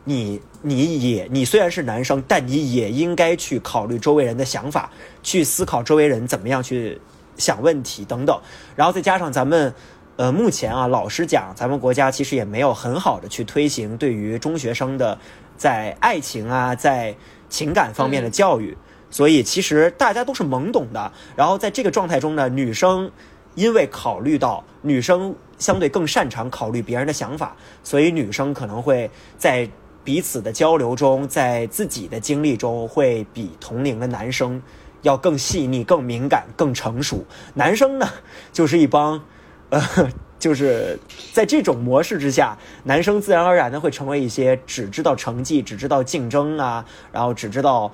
[0.03, 4.89] 你你也你虽然是男生，但你也应该去考虑周围人的想法，
[5.21, 6.99] 去思考周围人怎么样去
[7.37, 8.37] 想问题等等。
[8.75, 9.73] 然后再加上咱们，
[10.19, 15.17] 呃，目前啊，老实讲，咱们国家其实也没有很好的去推行对于中学生的
[15.55, 17.15] 在爱情啊，在
[17.47, 18.77] 情感方面的教育。
[19.09, 21.09] 所以其实大家都是懵懂的。
[21.37, 23.09] 然后在这个状态中呢，女生
[23.55, 29.69] 因为考虑到女生相对更擅长考虑别人的想法，所以女生可能会在
[30.03, 34.61] 彼此的交流中，在自己的经历中，会比同龄的男生
[35.01, 37.23] 要更细腻、更敏感、更成熟。
[37.53, 38.05] 男生呢，
[38.51, 39.23] 就是一帮，
[39.69, 39.81] 呃，
[40.39, 40.99] 就是
[41.33, 47.91] 在这种模式之下，男生自然而然的会成为一些只知道成绩、只知道竞争啊，然后只知道。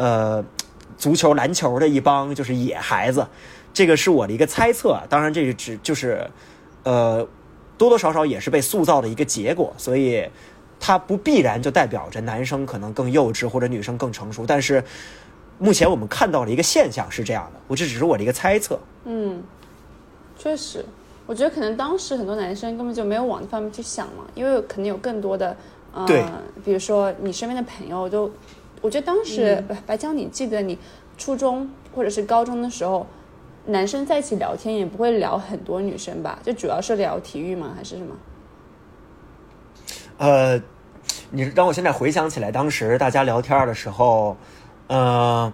[0.00, 0.44] 呃，
[0.96, 3.26] 足球、篮球的一帮就是野孩子，
[3.74, 4.96] 这个是我的一个猜测。
[5.08, 6.24] 当然，这个只就是，
[6.84, 7.26] 呃，
[7.76, 10.24] 多多少少也是被塑造的一个结果，所以
[10.78, 14.46] 它不必然就代表着男生可能更幼稚或者女生更成熟。
[14.46, 14.84] 但是
[15.58, 18.78] 目前我们看到的一个现象是这样的，我这只是我的一个猜测。
[19.04, 19.42] 嗯，
[20.38, 20.84] 确实，
[21.28, 25.54] 我觉得可能当时很多男生根本就没有往那方面去想嘛，因为可能有更多的，
[25.92, 26.06] 呃，
[26.64, 28.30] 比如说你身边的朋友都。
[28.80, 30.78] 我觉得当时白江，你记得你
[31.18, 33.06] 初中或者是高中的时候，
[33.66, 36.38] 男生在一起聊天也不会聊很多女生吧？
[36.42, 37.74] 就主要是聊体育吗？
[37.76, 38.16] 还是什么？
[40.16, 40.58] 呃，
[41.30, 44.34] 你让我现在回想起来，当时大家聊天的时候，
[44.86, 45.52] 嗯。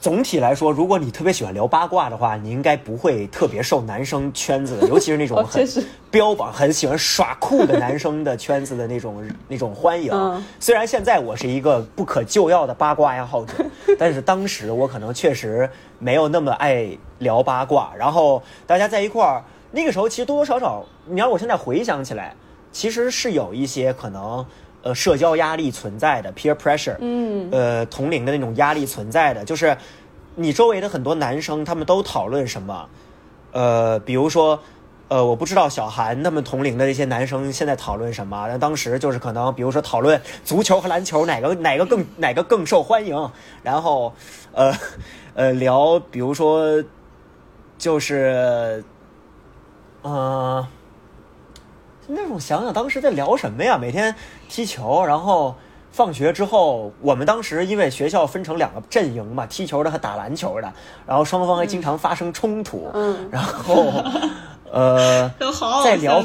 [0.00, 5.66] 总体来说，如果你特别喜欢聊八卦的话，你应该不会特别受男生圈子的，尤其是那种很
[6.08, 10.12] 标榜、很喜欢耍酷的男生的圈子的那种那种欢迎。
[10.60, 13.52] 虽然现在我是一个不可救药的八卦爱好者，
[13.98, 17.92] 但是当时我可能确实没有那么爱聊八卦。
[17.98, 22.36] 然后大家在一块儿，那个时候其实多多少少，你让我现在回想起来，
[22.70, 24.46] 其实是有一些可能。
[24.82, 29.76] 呃，社交压力存在的 peer pressure，嗯，呃，同龄的那种压力存在的，就是
[30.36, 32.88] 你周围的很多男生，他们都讨论什么？
[33.50, 34.60] 呃，比如说，
[35.08, 38.46] 呃，我不知道小韩他们同龄的那些男生现在讨论什么？
[38.48, 43.30] 那当时就是可能，比如说讨论足球和篮球哪个哪个更哪个更受欢迎，
[43.64, 44.14] 然后，
[44.52, 44.72] 呃，
[45.34, 46.84] 呃，聊，比如说，
[47.76, 48.84] 就是，
[50.04, 50.64] 嗯。
[52.10, 53.76] 那种想想当时在聊什么呀？
[53.76, 54.14] 每天
[54.48, 55.54] 踢球，然后
[55.92, 60.72] 放学之后，我们当时因为学校分成两个阵营嘛，踢球的和打篮球的，
[61.06, 62.90] 然后双方还经常发生冲突。
[62.94, 63.92] 嗯，然后
[64.72, 65.30] 呃，
[65.84, 66.24] 在聊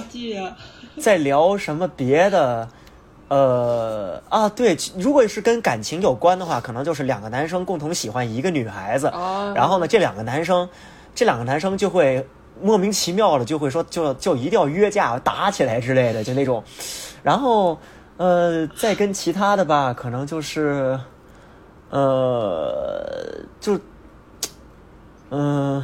[0.99, 2.67] 在聊什么别的？
[3.27, 9.11] 呃啊，对，如果是跟感情有关的话，可能就是两个男生共同喜欢一个女孩子，
[9.53, 10.69] 然后呢，这两个男生，
[11.13, 12.25] 这两个男生就会。
[12.63, 16.63] 莫名其妙的就会说，就就一定要约架打起来之类的，就那种。
[17.21, 17.77] 然后，
[18.15, 20.97] 呃，再跟其他的吧，可能就是，
[21.89, 23.77] 呃，就，
[25.29, 25.83] 嗯，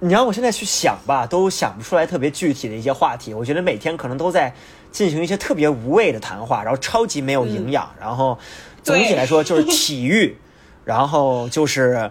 [0.00, 3.32] 你让我现在去想吧，都想不出来特别具体的一些话题。
[3.32, 4.54] 我觉得每天可能都在
[4.92, 7.90] 进行一些特别无谓的谈话，然后超级没有营养。
[7.98, 8.38] 然后，
[8.82, 10.36] 总体来说就是体育，
[10.84, 12.10] 然后就是，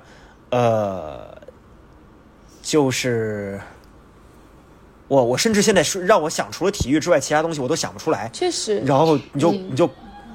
[0.50, 1.36] 呃。
[2.66, 3.62] 就是
[5.08, 8.28] 我，我甚至现在是让我想除了体育之外，其他东西我都想不出来。
[8.34, 9.88] 确实，然后你就你就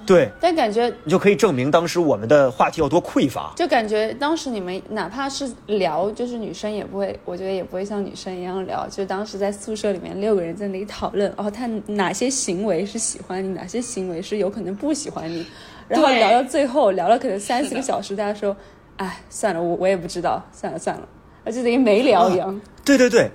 [0.06, 3.52] 对，但感觉你就可以证明当时我们的话题有多匮乏。
[3.56, 8.86] 就感觉当时你们哪怕是聊，就是女生也不会，我觉得也不会像女生一样聊。
[8.88, 15.44] 就当时在宿舍里面六个人在那里讨论，哦，他哪些行为是喜欢你，哪些行为是有可能不喜欢你，
[15.88, 18.56] 然后聊到最后聊了可能三四个小时，大家说，
[18.98, 21.08] 哎，算了，我我也不知道，算了算了。
[21.44, 22.60] 而且等于没聊一样。
[22.84, 23.30] 对对对，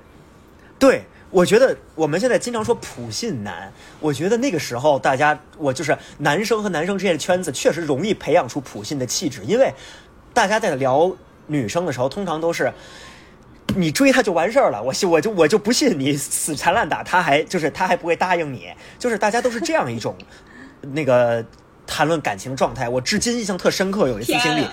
[0.78, 9.74] 对，我觉得我们现在经常说普信男，我觉得那个时候大家，我就是男生和男生之间的圈子确实容易培养出普信的气质，因为
[10.34, 11.16] 大家在聊
[11.48, 12.72] 女生的时候，通常都是
[13.76, 18.68] 你追她就完事儿了，我信我就我就不信你死缠烂打，他还就是他还不会答应你，
[19.00, 20.16] 就是大家都是这样一种
[20.82, 21.44] 那个
[21.88, 22.90] 谈论感情状态。
[22.90, 24.68] 我至今印象特深刻，有一次经历。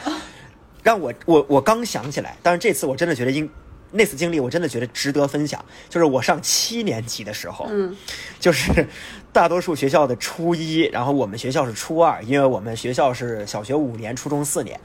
[0.82, 3.48] 让我我我刚想起来，但是这次我真的觉得应
[3.90, 5.64] 那次经历我真的觉得值得分享。
[5.88, 7.96] 就是我上七年级的时候，嗯，
[8.40, 8.86] 就是
[9.32, 14.80] 大多数学校的初一，然后我们学校是初二，因为我们学校是小学五年，初中四年。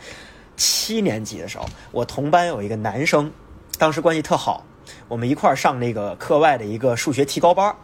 [0.58, 3.32] 七年级的时候，我同班有一个男生，
[3.78, 4.66] 当时关系特好，
[5.08, 7.76] 我们一块儿上那个课外的一个数学提高班，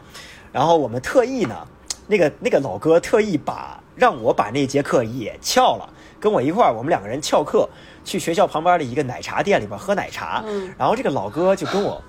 [0.51, 1.67] 然后我们特意呢，
[2.07, 5.87] 那个那个老哥特意把让我把那节课也翘了，
[6.19, 7.69] 跟我一块儿，我们两个人翘课。
[8.03, 10.43] 去学校旁边的一个奶茶店里边喝奶茶，
[10.77, 12.01] 然后这个老哥就跟我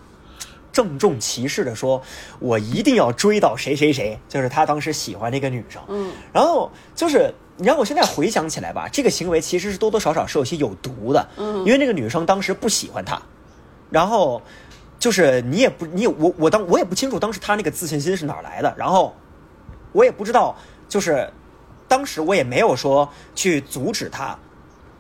[0.73, 2.03] 郑重其事的说，
[2.41, 5.81] 我一定要追到谁谁谁，就是他当时喜欢那个女生。
[5.89, 11.29] 嗯，然后就是你让我现在回想起来吧，这个行为其实是多多少少是有些有毒的。
[11.37, 13.21] 嗯因为那个女生当时不喜欢他，
[13.89, 14.43] 然后
[14.99, 19.15] 就是你也不，你也我我当我也不清楚当时他那个自信心是哪来的，然后
[19.93, 20.57] 我也不知道，
[20.89, 21.31] 就是
[21.87, 24.37] 当时我也没有说去阻止他。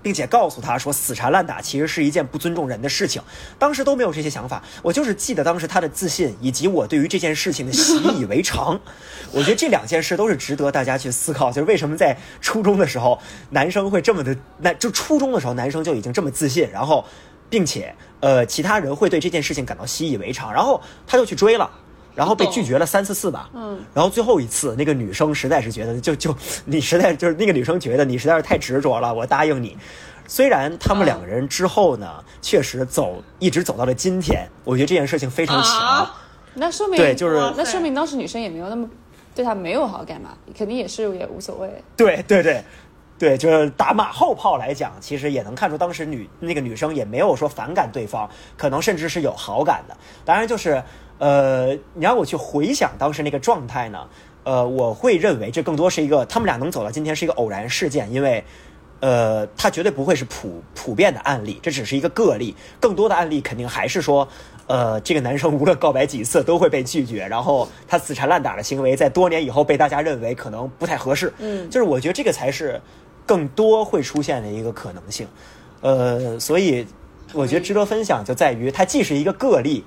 [0.05, 3.22] 并且告诉他说，死缠烂打其实是一件不尊重人的事情。
[3.59, 8.78] 当时都没有这些想法，我就是记得当时他的自信，以及我对于这件事情的习以为常。
[9.32, 13.18] 我觉得这两件事都是值得大家去思考，就是为什么在初中的时候，
[13.50, 17.02] 男生会这么的，那就初中的时候男生就已经这么自信，然后，
[17.48, 21.70] 并且呃，其他人会对这件事情感到习以为常，然后他就去追了。
[22.14, 29.76] 然后被拒绝了三四次吧，嗯，然后最后一次，那个女生实在是觉得，就就你实在就是那个女生觉得你实在是太执着了，我答应你。
[30.26, 35.68] 虽然他们两个人之后呢，确实走一直走到了今天，我觉得这件事情非常巧。
[35.78, 36.20] 啊
[36.56, 38.88] 那说明对就是那说明当时女生也没有那么
[39.34, 41.68] 对他没有好感嘛，肯定也是也无所谓。
[41.96, 42.62] 对对对，
[43.18, 49.96] 对，就是打马后炮来讲，其实也能看出当时女那个女生也没有说反感对方，可能甚至是有好感的。
[50.24, 50.80] 当然，就是
[51.18, 54.08] 呃，你让我去回想当时那个状态呢，
[54.44, 58.42] 呃，我会认为这更多是一个他们俩能走到今天是一个偶然事件，因为。
[59.00, 62.56] 呃，他绝对不会是普普遍的案例，这只是一个个例。
[62.80, 64.26] 更多的案例肯定还是说，
[64.66, 71.30] 呃，这个男生无论告白几次都会被拒绝，然后他死缠烂打的行为在多年以后被大家认为可能不太合适。
[71.38, 72.80] 嗯就是我觉得这个才是
[73.26, 75.26] 更多会出现的一个可能性。
[75.82, 76.86] 呃，所以
[77.34, 79.84] 我觉得值得分享就在于它既是一个个例，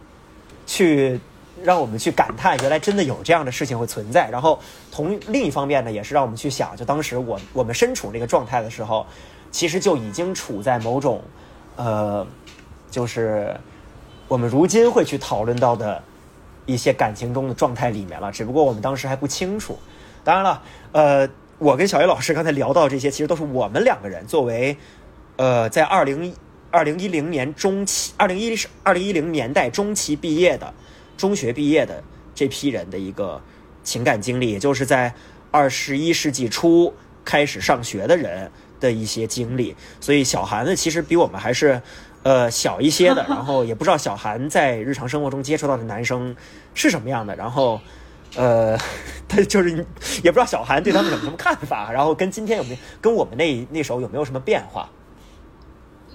[0.67, 1.19] 去
[1.63, 4.59] 让我们去感叹原来真的有这样的事情会存在，然后
[4.91, 9.03] 同另一方面呢，也是让我们去想，就当时我我们身处那个状态的时候，
[9.49, 11.19] 其实就已经处在某种
[11.75, 12.27] 呃，
[12.91, 13.55] 就是
[14.27, 16.03] 我们如今会去讨论到的
[16.67, 19.79] 一些感情中的状态里面了，只不过我们当时还不清楚。
[20.23, 20.61] 当然了，
[20.91, 24.77] 呃，我跟小叶老师刚才聊到这些，其实都是我们两个人作为
[25.37, 26.35] 呃，在二零
[26.71, 30.73] 二零一零年中期，二零一二零一零年代中期毕业的
[31.17, 32.03] 中学毕业的
[32.35, 33.41] 这批人的一个
[33.83, 35.13] 情感经历，也就是在
[35.51, 36.93] 二十一世纪初
[37.23, 39.75] 开始上学的人的一些经历。
[39.99, 41.81] 所以小韩呢，其实比我们还是
[42.23, 46.35] 呃小一些的， 然后也不知道小韩在日常生活中接触到的男生
[46.73, 47.79] 是什么样的，然后。
[48.35, 48.77] 呃，
[49.25, 49.71] 他就是
[50.21, 54.87] 也不知道小韩对他们有什么看法，然后跟今天有没有跟我们那那时候有没有什么变化？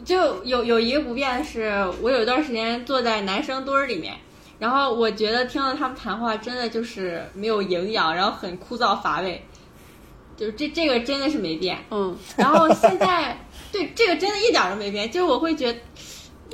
[0.04, 4.14] 就有有一个不变的是，我有一段时间坐在男生堆儿里面，
[4.58, 9.44] 然后我觉得听到他们谈话真的就是没有营养，然后很枯燥乏味，
[10.36, 11.78] 就是这这个真的是没变。
[11.90, 13.38] 嗯，然后现在
[13.70, 15.78] 对这个真的一点儿都没变，就是我会觉得，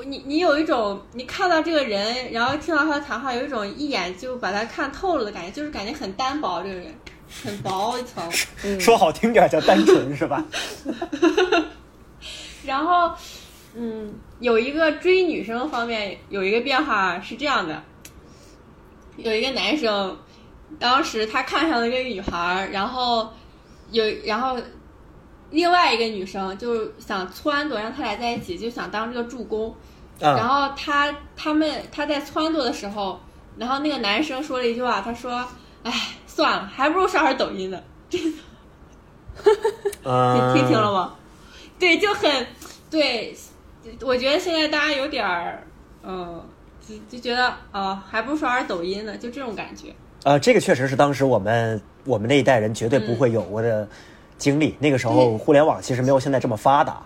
[0.04, 6.94] 你你有一种你看到这个人，然后听到他的谈话，有一种一眼就把他看透了的感觉，就是感觉很单薄，这个人
[7.42, 8.30] 很薄一层。
[8.64, 10.44] 嗯说好听点儿叫单纯是吧？
[12.64, 13.10] 然后，
[13.74, 17.82] 嗯，有一个追女生方面有一个变化是这样的，
[19.16, 20.16] 有一个男生，
[20.78, 23.28] 当时他看上了一个女孩儿，然后
[23.90, 24.56] 有然后
[25.50, 29.74] 另外一个女生就想撺掇让他俩在一起，就想当这个助攻。
[30.20, 33.20] 然啊，后他他们他在撺掇的时候，
[33.56, 35.46] 然后那个男生说了一句话，他说
[35.84, 35.92] ：“哎，
[36.26, 37.80] 算了，还不如刷会儿抖音呢。”
[40.04, 41.14] 嗯，听听清了吗？
[41.78, 42.46] 对，就很
[42.90, 43.32] 对，
[44.02, 45.62] 我觉得现在大家有点儿，
[46.02, 46.42] 嗯，
[46.86, 49.94] 就就觉得哦，还不如刷点抖音呢，就这种感觉。
[50.24, 53.88] 呃，这个确实是当时我们我们那一代人绝对不会有过的
[54.36, 54.76] 经历。
[54.78, 57.02] 那个时候互联网其实没有现在这么发达。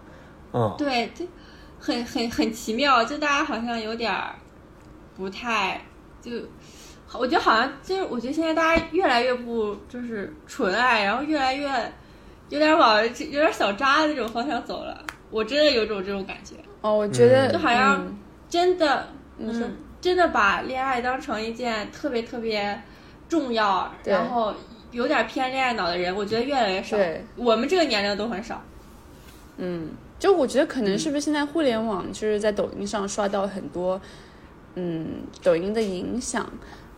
[0.53, 1.25] 嗯，对，就
[1.79, 4.35] 很很很奇妙，就大家好像有点儿
[5.17, 5.81] 不太
[6.21, 6.31] 就。
[7.15, 11.69] 我觉得好像就是，我觉得现在大家越来越不就是纯爱，然后越来越
[12.49, 15.05] 有点往有点小渣的那种方向走了。
[15.31, 16.55] 我真的有种这种感觉。
[16.83, 17.53] 哦，我觉得嗯。
[17.53, 18.19] 就好像嗯。
[18.51, 19.09] 真的，
[19.39, 22.83] 你说嗯，真的把恋爱当成一件特别特别
[23.31, 24.53] 重要，然后
[24.91, 26.99] 有点偏恋爱脑的人，我觉得越来越少。
[26.99, 28.63] 对，我们这个年龄都很少。
[29.57, 33.99] 嗯，就我觉得可能是不是现在互联网就是在抖音上刷到很多，
[34.75, 36.47] 嗯，抖音的影响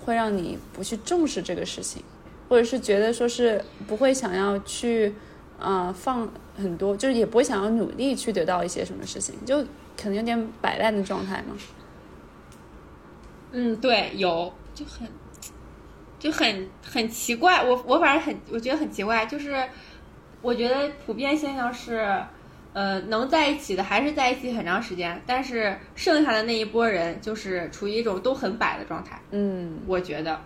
[0.05, 2.03] 会让你不去重视这个事情，
[2.49, 5.15] 或者是觉得说是不会想要去，
[5.61, 9.63] 呃，放很多，就是也不会想要努力去得到一些什么事情，就
[9.97, 11.57] 可能有点摆烂的状态嘛。
[13.53, 15.09] 嗯，对，有就很
[16.19, 17.65] 就很很奇怪。
[17.65, 19.65] 我我反正很我觉得很奇怪，就是
[20.43, 22.21] 我觉得普遍现象是，
[22.73, 29.21] 呃，能在一起的还是在一起很长时间，但是剩下的那一波人就是处于一种都很摆的状态。
[29.31, 30.41] 嗯，我觉得，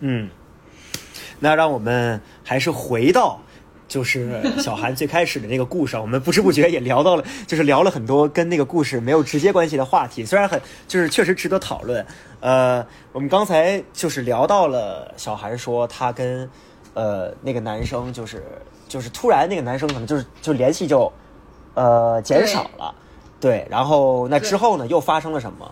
[0.00, 0.30] 嗯，
[1.44, 3.38] 那让我们还是回到。
[3.86, 12.04] 就是小韩最开始的那个故事， 我们不知不觉也聊到了，就是聊了很多跟那个故事没有直接关系的话题，虽然很就是确实值得讨论。
[12.40, 16.48] 呃，我们刚才就是聊到了小韩说他跟
[16.94, 18.42] 呃那个男生就是
[18.88, 21.12] 就是突然那个男生可能就是就联系就
[21.74, 22.92] 呃减少了，
[23.38, 25.70] 对，然后那之后呢又发生了什么？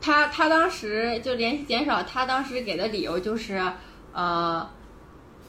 [0.00, 3.60] 他他当时就联系减少，他当时给的理由就是
[4.12, 4.68] 呃。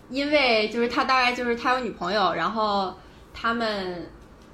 [0.09, 2.93] 因为就是他大概就是他有女朋友，然后
[3.33, 4.07] 他们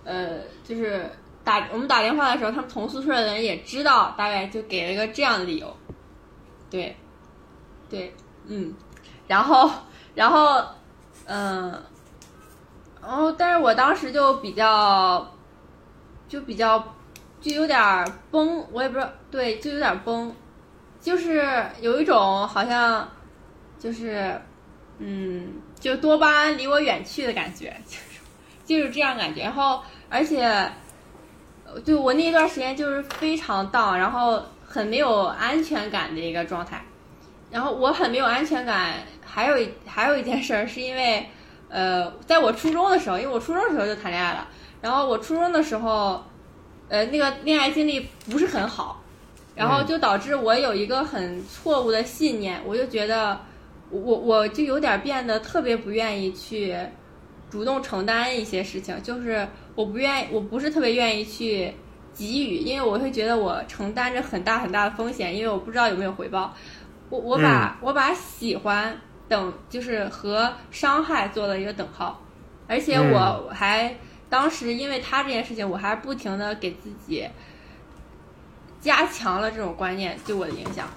[0.05, 1.09] 呃就是
[1.43, 5.75] 打我们打电话的时候，他们同宿舍的人也知道，大概就给了一个这样的理由，
[6.69, 6.95] 对，
[7.89, 8.13] 对，
[8.45, 8.73] 嗯，
[9.27, 9.69] 然后
[10.13, 10.63] 然后
[11.25, 11.71] 嗯，
[13.01, 15.29] 然后但是我当时就比较
[16.29, 16.79] 就比较
[17.41, 20.33] 就有点崩，我也不知道，对，就有点崩，
[21.01, 21.43] 就是
[21.81, 23.05] 有一种好像
[23.79, 24.39] 就是。
[25.01, 28.19] 嗯，就多巴胺离我远去的感觉，就是
[28.65, 29.41] 就是这样感觉。
[29.41, 30.69] 然后，而且，
[31.85, 36.83] 对我那一段时间就是非常荡，然后很没有安全感的一个状态。
[37.49, 41.25] 然后我很没有安全感，还有一还有一件事儿，是因为，
[41.69, 44.45] 呃，在我初中的时候，因为我初中的时候就谈恋爱了。
[44.81, 46.21] 然后我初中的时候，
[46.89, 49.01] 呃，那个恋爱经历不是很好，
[49.55, 53.39] 然后就导致我有一个很错误的信念，我就觉得。
[53.91, 56.77] 我我就有点变得特别不愿意去
[57.49, 61.73] 主动承担一些事情，就是我不愿意，我不是特别愿意去
[62.13, 66.53] 给予，因为我会觉得我承担着很大很大的风险，因为我不知道有没有回报。
[67.09, 68.95] 我我把我把喜欢
[69.27, 72.21] 等就是和伤害做了一个等号，
[72.67, 73.95] 而且我还
[74.29, 77.27] 当时因为他这件事情，我还不停的给自己
[78.79, 80.87] 加强了这种观念对我的影响。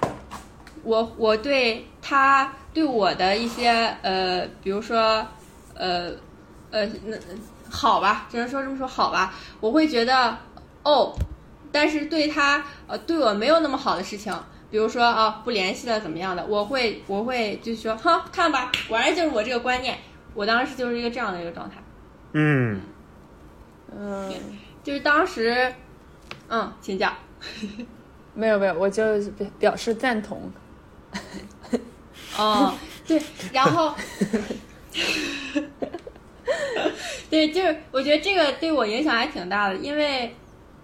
[0.83, 3.68] 我我对他对我的一些
[4.03, 5.26] 呃，比如说
[5.74, 6.11] 呃
[6.70, 7.16] 呃那
[7.70, 10.37] 好吧，只能说这么说好吧，我会觉得
[10.83, 11.12] 哦，
[11.70, 14.35] 但是对他呃对我没有那么好的事情，
[14.70, 19.97] 比如说啊不联系了怎么样的，我会我会就说哼看吧，果然就是我这个观念，
[20.35, 21.76] 我当时就是一个这样的一个状态，
[22.33, 22.80] 嗯
[23.95, 24.33] 嗯，
[24.83, 25.72] 就是当时
[26.49, 27.14] 嗯请讲，
[28.35, 30.51] 没有没有，我就表表示赞同。
[32.38, 32.74] 哦，
[33.06, 33.20] 对，
[33.52, 33.94] 然后，
[37.28, 40.34] 对，就是我觉得这个对我影响还挺大的，因为，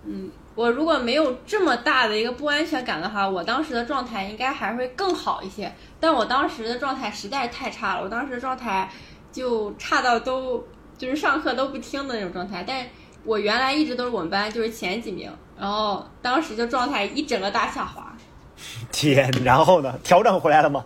[0.04, 5.72] 嗯，我如果没有这么大的一个不安全感的话，我当时的状态应该还会更好一些。
[6.00, 8.90] 但我当时的状态实在是太差了，我当时的状态
[9.32, 10.64] 就差到都
[10.96, 12.64] 就是上课都不听的那种状态。
[12.66, 12.86] 但
[13.24, 18.14] 我原来一直都是我们班就是前几名，然后当时就状态一整个大下滑。
[18.92, 19.98] 天，然后呢？
[20.02, 20.84] 调整回来了吗？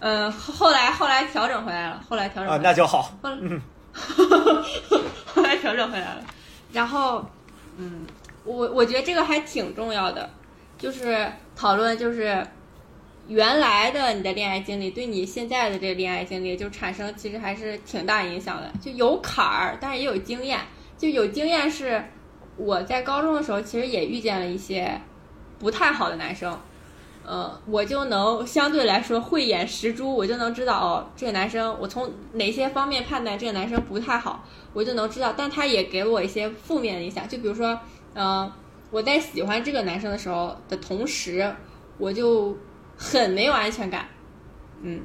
[0.00, 3.12] 嗯， 后来后来调整回来了，后来调整啊，那就好。
[3.22, 3.60] 嗯，
[5.26, 6.22] 后来调整回来了。
[6.72, 7.24] 然后，
[7.76, 8.06] 嗯，
[8.44, 10.30] 我我觉得这个还挺重要的，
[10.78, 12.46] 就是讨论就是
[13.26, 18.70] 原来的你的恋爱经历对你现在的这个恋爱经历就产生其实还是挺大影响的。
[18.80, 20.60] 就有坎儿，但是也有经验。
[20.96, 22.04] 就有经验是
[22.56, 25.00] 我在高中的时候其实也遇见了一些
[25.58, 26.56] 不太好的男生。
[27.26, 35.32] 嗯，我就能相对来说慧眼识珠，我就能知道哦，这个男生我从哪些方面判断这个男生不太好，我就能知道。
[35.36, 37.78] 但他也给了我一些负面的影响，就比如说，
[38.14, 38.50] 嗯，
[38.90, 41.54] 我在喜欢这个男生的时候的同时，
[41.98, 42.56] 我就
[42.96, 44.08] 很没有安全感。
[44.82, 45.02] 嗯，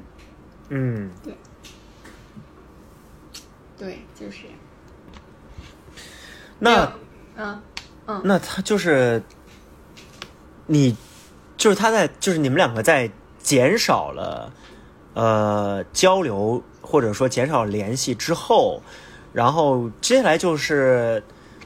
[0.70, 1.34] 嗯，对，
[3.76, 4.58] 对，就是这样。
[6.58, 6.92] 那，
[7.36, 7.62] 嗯
[8.06, 9.22] 嗯，那他就是
[10.66, 10.96] 你。
[11.56, 14.52] 就是他在，就是你们两个在减少了
[15.14, 18.82] 呃交流或者说减少联系之后，
[19.32, 21.22] 然后接下来就是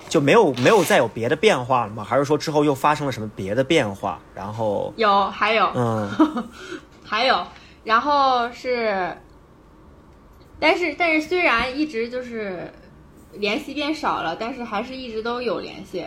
[0.09, 2.05] 就没有没有再有别的变化了吗？
[2.05, 4.21] 还是说之后又发生了什么别的变化？
[4.35, 6.09] 然后有还有嗯
[7.05, 7.45] 还有，
[7.83, 9.17] 然后是，
[10.61, 12.73] 但是但是虽然一直就是
[13.33, 16.07] 联系变少了，但是还是一直都有联系。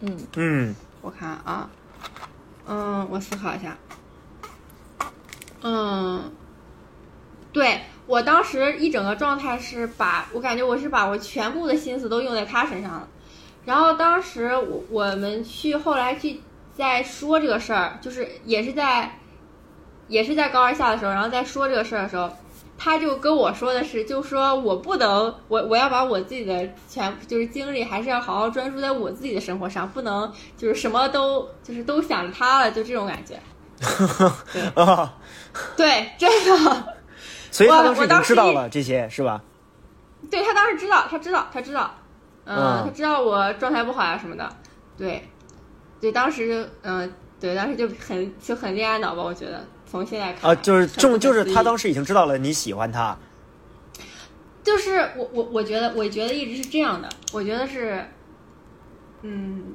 [0.00, 1.70] 嗯嗯，我看啊。
[2.74, 3.76] 嗯，我思考一下。
[5.62, 6.32] 嗯，
[7.52, 13.06] 对我当时一整个状态是把我感觉我是把我全部的心思都用在他身上了。
[13.66, 16.40] 然后当时我我们去后来去
[16.74, 19.18] 在说这个事儿，就是也是在
[20.08, 22.34] 也是在高二下的时候，然后在说这个事儿的时候，
[22.76, 33.38] 他就跟我说的是，就说我不能，我我要把我自己的全就是精力还是要好好专注在我自己的生活上，不能就是什么都就是都想着他了，就这种感觉。
[34.74, 35.14] 啊，
[35.76, 36.94] 对，真的。
[37.50, 39.42] 所以他我当时知道了这些，是吧？
[40.30, 41.94] 对他当时知道，他知道，他知道，
[42.44, 44.48] 嗯，嗯他知道我状态不好呀、什么的，
[44.96, 45.22] 对，
[46.00, 49.62] 对，当时，嗯、对，当时就很就很恋爱脑吧，我觉得
[49.92, 53.14] 从现在看啊，就是很重，就是他当时已经知道了你喜欢他，
[54.64, 58.02] 就是我我我觉得我觉得一直是这样的，我觉得是，
[59.20, 59.74] 嗯，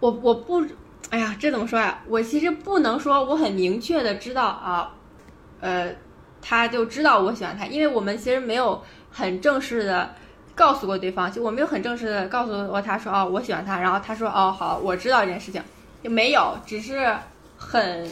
[0.00, 0.66] 我我不，
[1.10, 2.02] 哎呀，这怎么说呀？
[2.08, 4.92] 我其实不能说我很明确的知道啊，
[5.60, 5.94] 呃，
[6.42, 10.12] 他就知道我喜欢他，因为我们其实没有很正式的
[10.56, 15.62] 告诉过对方，就我没有很正式的告诉过他说哦我喜欢他，然后他说哦好我知道这件事情，
[16.02, 17.06] 也没有，只是
[17.56, 18.08] 很。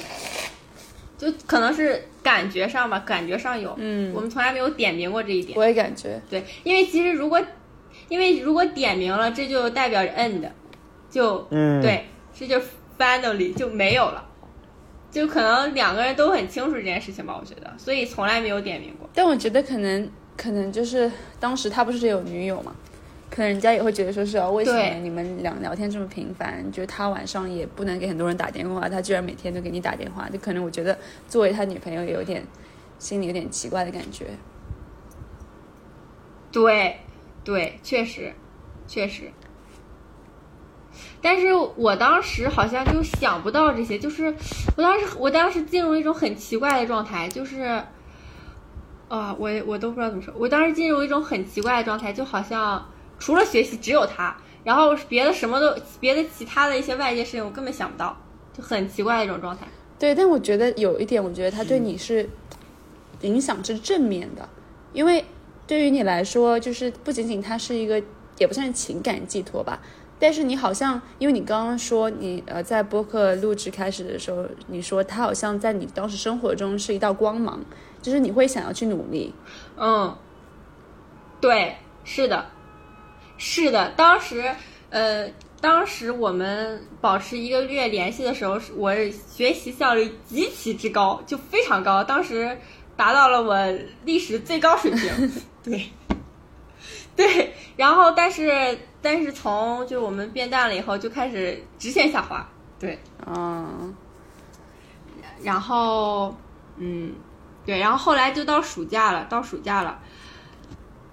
[1.16, 5.58] 就可能是感觉上吧，感觉上有，嗯我们从来没有点名过这一点。
[5.58, 7.44] 我也感觉，对，因为其实如果，
[8.08, 10.48] 因为如果点名了，这就代表着 end，
[11.10, 12.62] 就嗯，，对，这就
[12.96, 14.24] finally 就没有了，
[15.10, 19.10] 就可能两个人都很清楚这件事情吧，我觉得，所以从来没有点名过。
[19.12, 21.10] 但我觉得可能可能就是
[21.40, 22.72] 当时他不是有女友嘛，
[23.30, 26.64] 可能人家也会觉得说是哦，为什么你们俩聊天这么频繁？
[26.72, 30.98] 就是他晚上也不能给很多人打电话，他居然每天都给你打电话，就可能我觉得
[31.28, 32.42] 作为他女朋友也有点
[32.98, 34.26] 心里有点奇怪的感觉。
[36.50, 36.96] 对，
[37.44, 38.32] 对，确实，
[38.86, 39.30] 确实。
[41.20, 44.34] 但是我当时好像就想不到这些，就是
[44.76, 47.82] 我当时我当时进入一种很奇怪的状态，就是，
[49.08, 52.84] 啊，我也我都不知道怎么说，我当时进入一种很奇怪的状态，就好像
[53.18, 58.16] 除了学习只有他，然后别的什么都别的其他的一些外界事情我根本想不到，
[58.56, 59.66] 就很奇怪的一种状态。
[59.98, 62.28] 对，但我觉得有一点，我觉得他对你是
[63.22, 64.48] 影响是正面的，
[64.92, 65.24] 因为
[65.66, 68.00] 对于你来说，就是不仅仅他是一个，
[68.38, 69.80] 也不算是情感寄托吧，
[70.20, 77.60] 但是你好像，因为你刚刚说你呃在播客录制开始的时候，你说他好像在你当时生活中是一道光芒，
[78.00, 79.34] 就是你会想要去努力。
[79.76, 80.16] 嗯，
[81.40, 82.46] 对，是的，
[83.38, 83.90] 是的。
[83.96, 84.54] 当时，
[84.90, 85.30] 呃，
[85.60, 92.58] 当时我们保持一个月联系的时候，是我学习效率极其之高，就非常高，当时
[92.96, 93.56] 达到了我
[94.04, 95.32] 历史最高水平。
[95.62, 95.88] 对，
[97.16, 97.54] 对。
[97.76, 102.44] 然后，但是，但是从就我们变淡了以后，就开始直线下滑。
[102.80, 102.98] 对。
[103.24, 103.94] 嗯，
[105.42, 106.36] 然后，
[106.76, 107.14] 嗯，
[107.64, 110.00] 对，然后后来就到暑假了，到暑假了，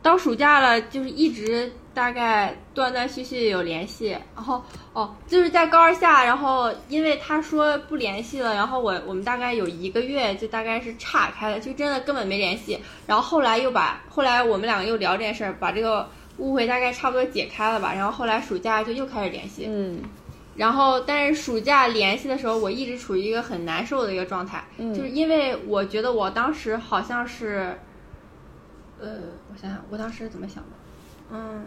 [0.01, 4.62] 到暑假了，就是一直大概断断续续有联系，然后
[4.93, 12.78] 哦，就是在高二下，然后因为他说不联系了，然后我我们大概有一个月就大概是岔开了，就真的根本没联系，
[13.08, 20.04] 然后后来又把后来我们两个又聊这件事儿，把这个误会大概差不多解开了吧，然后后来暑假就又开始联系，嗯。
[20.56, 24.93] 然后，但是暑假联系的时候，我一直处于一个很难受的一个状态，嗯。
[24.93, 27.78] 就是因为我觉得我当时好像是，
[29.02, 29.18] 呃，
[29.52, 30.70] 我想想，我当时怎么想的？
[31.32, 31.63] 嗯，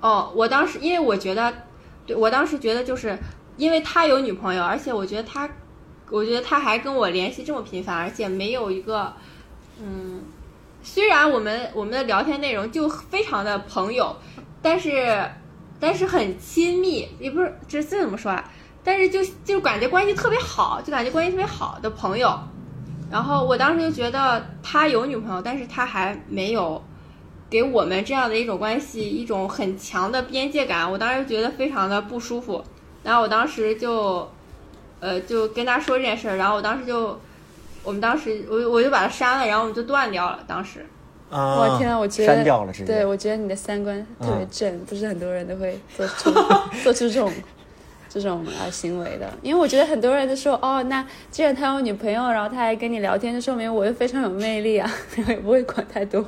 [0.00, 1.52] 哦，我当时因为我觉得，
[2.06, 3.18] 对我当时觉得就是
[3.56, 5.48] 因为他有女朋友，而且我觉得他，
[6.10, 9.12] 我觉得他还跟我联系这么频繁，而且没有一个，
[9.80, 10.22] 嗯，
[10.82, 14.14] 虽然我们我们的聊天内容就非常的朋友，
[14.60, 15.30] 但是
[15.80, 18.44] 但是很亲密，也不是这这怎么说啊？
[18.84, 22.36] 但是就就感觉关系特别好，就感觉关系特别好的朋友。
[23.10, 26.82] 然后我当时就觉得他有女朋友，但是他还没有
[27.52, 30.90] 给我们这样的一种关系一种很强的边界感。
[30.90, 32.64] 我当时觉得非常的不舒服。
[33.04, 34.26] 然后我当时就，
[35.00, 36.36] 呃，就跟他说这件事儿。
[36.36, 37.20] 然后我当时就，
[37.82, 40.38] 我们当时我我就把他删了，然后我们就断掉了。
[40.46, 40.86] 当时，
[41.28, 46.32] 啊，我天啊，我觉得删掉了，直接对，我觉得你的三观特别嗯正，不是很多人都会做出
[46.82, 47.30] 做出这种
[48.12, 49.32] 这种啊行为的。
[49.42, 56.20] 因为我觉得很多人都说，哦，那既然他有女朋友，然后他还跟你聊天，就说明我又非常有魅力啊，然 后也不会管太多。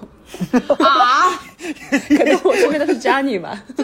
[0.78, 1.30] 啊，
[2.08, 3.62] 可能我身边都是渣女吧。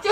[0.00, 0.10] 就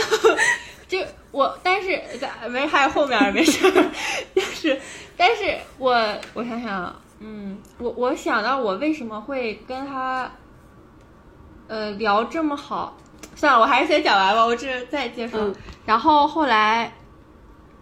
[0.86, 0.98] 就
[1.30, 3.90] 我，但是在没还有后面没事儿，
[4.34, 4.80] 但是
[5.16, 5.90] 但是我
[6.34, 10.30] 我想想，嗯，我我想到我为什么会跟他，
[11.68, 12.96] 呃，聊这么好，
[13.34, 15.40] 算了，我还是先讲完吧，我这再接说。
[15.40, 15.54] 嗯
[15.86, 16.90] 然后后来，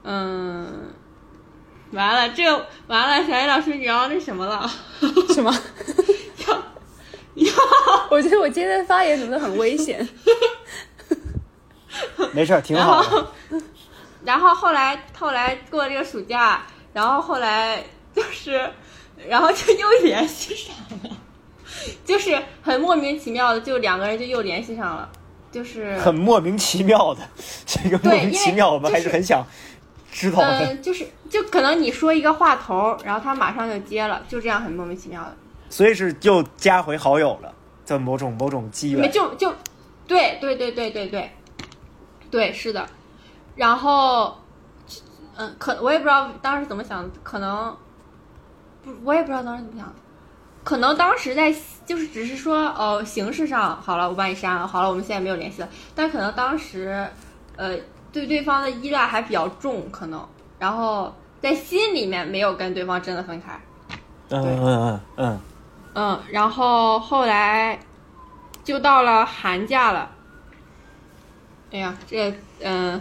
[0.03, 0.93] 嗯，
[1.93, 2.51] 完了，这
[2.89, 4.69] 完了，小叶老师你要那什么了，
[5.33, 5.57] 什么？
[6.49, 6.55] 要
[7.47, 7.53] 要
[8.11, 10.07] 我觉得我今天的发言怎么都很危险。
[12.35, 13.25] 没事儿，挺好
[14.25, 16.63] 然后后来后来过了这个暑假，
[16.93, 18.69] 然后后来就是，
[19.29, 20.75] 然后就又联系上
[21.05, 21.17] 了，
[22.05, 25.09] 就是很莫名其妙的，就两个人就又联系上了，
[25.53, 27.21] 就是很莫名其妙的，
[27.67, 29.47] 这个莫名其妙，我们还是很想
[30.11, 30.67] 知道的。
[30.67, 35.37] 嗯，就是就可能你说一个话头，然后他马上就接了，就这样很莫名其妙的，
[35.69, 39.13] 所以是又加回好友了，在某种某种机缘。
[39.13, 39.55] 就就，
[40.07, 41.31] 对对对对对对，
[42.31, 42.89] 对是的，
[43.55, 44.39] 然后，
[45.37, 47.77] 嗯，可我也不知道当时怎么想，可能，
[48.83, 49.95] 不，我也不知道当时怎么想，
[50.65, 57.07] 可能当时在就是只是说，哦，形式上好了，我把你删了，好了，我们现在没有联系了，但可能当时，
[57.57, 57.77] 呃，
[58.13, 60.27] 对对方的依赖还比较重，可能，
[60.59, 63.61] 然后在心里面没有跟对方真的分开。
[64.31, 65.41] 嗯嗯嗯嗯，
[65.95, 67.79] 嗯，然后后来
[68.65, 70.11] 就到了寒假了。
[71.73, 73.01] 哎呀，这嗯，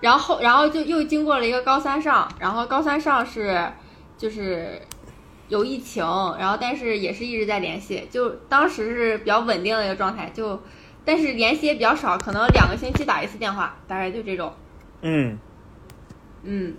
[0.00, 3.70] 然后然后就又经过了一个高三上，然后高三上是
[4.16, 4.80] 就是
[5.48, 6.04] 有疫情，
[6.38, 10.62] 然后但是也是一直在联系，就当时是比较稳定的一个状态，就
[11.04, 14.52] 但是联系也比较少，可能两个星期打一次电话，大概就这种。
[15.00, 15.38] 嗯，
[16.42, 16.74] 嗯，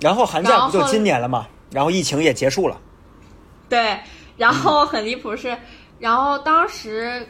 [0.00, 1.46] 然后寒假不就今年了嘛？
[1.70, 2.80] 然后疫情也结束了。
[3.68, 3.98] 对，
[4.36, 5.56] 然后很离谱是，
[5.98, 7.26] 然后当时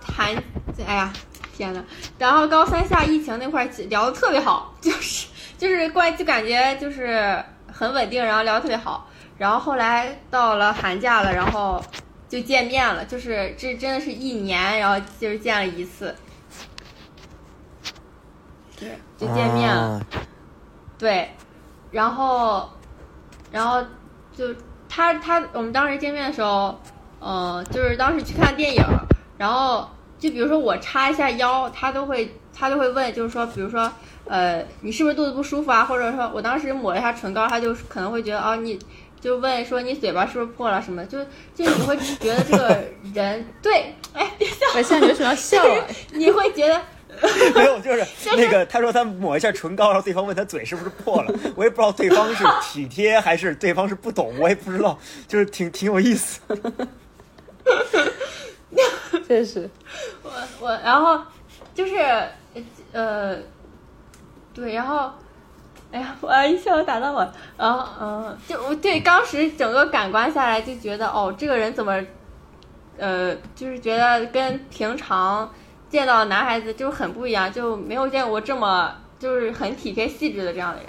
[0.00, 0.34] 谈，
[0.86, 1.12] 哎呀，
[1.54, 1.84] 天呐，
[2.18, 5.26] 然后高三下疫情那块聊的特别好，就是
[5.58, 9.08] 就是关就感觉就是很稳定，然后聊的特别好，
[9.38, 11.82] 然后后来到了寒假了，然后
[12.28, 16.14] 就见面了，就是这真的是一年，然后就是见了一次，
[18.78, 19.82] 对，就见面了。
[19.82, 20.00] 啊
[20.98, 21.30] 对，
[21.90, 22.70] 然后，
[23.52, 23.84] 然后
[24.34, 24.46] 就
[24.88, 26.80] 他他我们当时见面的时候，
[27.20, 28.82] 呃，就是当时去看电影，
[29.36, 29.86] 然后
[30.18, 33.92] 就比如说我叉一下腰，他都会他都会问，就是说，比如说，
[34.24, 35.84] 呃，你是不是肚子不舒服啊？
[35.84, 38.78] 或者说我当时抹了一下唇膏，他就可能会觉得哦，你
[39.26, 41.04] 就问说你嘴巴是不是破了什么？
[41.06, 41.18] 就
[41.52, 42.80] 就你会觉得这个
[43.12, 45.84] 人对，哎，别笑，我现在为什么要 笑啊？
[46.12, 46.80] 你会觉得。
[47.56, 48.06] 没有， 就是
[48.36, 54.96] 那个他说他抹一下唇膏，然后对方问他嘴是不是破了，我也不知道对方是体贴还是对方是不懂，我也不知道，
[55.26, 56.40] 就是挺挺有意思。
[59.26, 59.68] 确实，
[60.22, 61.20] 我我然后
[61.74, 61.96] 就是
[62.92, 63.36] 呃
[64.54, 65.10] 对，然后
[65.92, 67.26] 哎呀，我一笑打到我，
[67.56, 72.02] 然后嗯，就我对当时整个感官下来就觉得哦，这个人怎么
[72.98, 75.50] 呃，就是觉得跟平常
[75.88, 80.88] 见到的男孩子就很不一样，就没有见过这么就是很体贴细致的这样的人。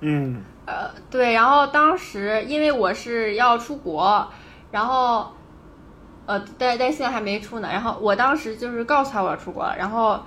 [0.00, 4.24] 嗯呃，对，然后当时因为我是要出国，
[4.70, 5.32] 然后，
[6.26, 7.68] 呃，但但现在还没出呢。
[7.72, 10.20] 然后我当时就是告诉他我要出国了，然后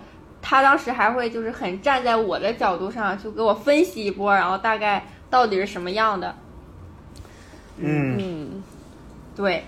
[0.43, 6.35] 他当时还会就是很站在我的角度上，就给我分析一波，然后大概到底是什么样的。
[7.77, 8.63] 嗯嗯，
[9.35, 9.63] 对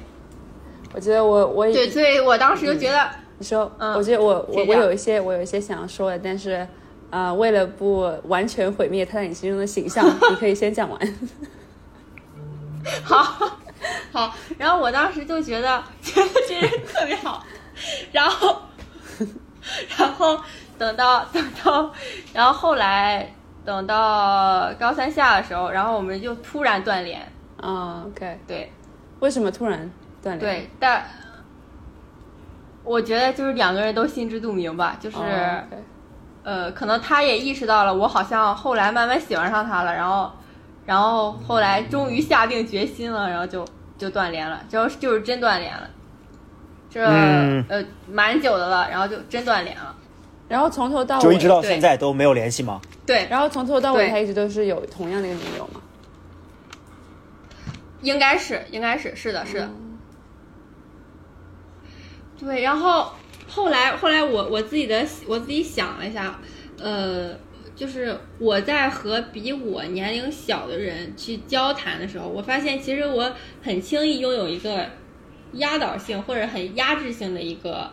[0.93, 3.09] 我觉得我我对，所以我当时就觉得，
[3.39, 6.51] 你说，嗯我觉得我我我有一些我有一些想要说的，但是
[7.09, 10.99] 啊、呃为了不完全毁灭他在你心中的形象， 你可以先讲完。
[13.03, 13.57] 好，
[14.11, 17.43] 好，然后我当时就觉得觉得这人特别好，
[18.11, 18.61] 然后，
[19.97, 20.39] 然后
[20.77, 21.91] 等到等到，
[22.33, 27.21] 然后后来等到高三下的时候，然后我们就突然断联，
[27.61, 28.71] 啊、k 对。
[29.19, 29.89] 为什么突然
[30.21, 30.39] 断联？
[30.39, 31.03] 对，但
[32.83, 35.17] 我觉得就是两个人都心知肚明吧，就是、
[36.43, 40.31] 呃，可能他也意识到了，我好像后来慢慢喜欢上他了，然后，
[40.85, 43.65] 然后后来终于下定决心了，然后就
[43.97, 45.89] 就断联了，就就是真断联了，
[46.89, 47.65] 这、嗯。
[47.69, 49.94] 呃蛮久的了，然后就真断联了，
[50.47, 52.79] 然后从头到尾就一直到现在都没有联系吗？
[53.05, 55.81] 对，然后从头到尾他一直都是有同样的一个女友吗？
[58.01, 59.69] 应该是应该是是的是的，
[62.39, 63.11] 对，然后
[63.47, 66.39] 后来后来我我自己的我自己想了一下，
[66.79, 67.33] 呃，
[67.75, 73.33] 就是我在和比我年龄小的人去交谈的时候，我发现其实我
[73.63, 74.85] 很轻易拥有一个
[75.53, 77.89] 压倒性或者很压制性的一个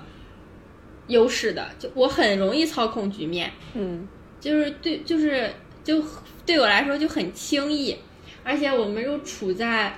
[1.12, 4.08] 优势的，就我很容易操控局面，嗯
[4.40, 5.48] 就是对，就是
[5.84, 6.02] 就
[6.44, 7.96] 对我来说就很轻易，
[8.42, 9.96] 而且我们又处在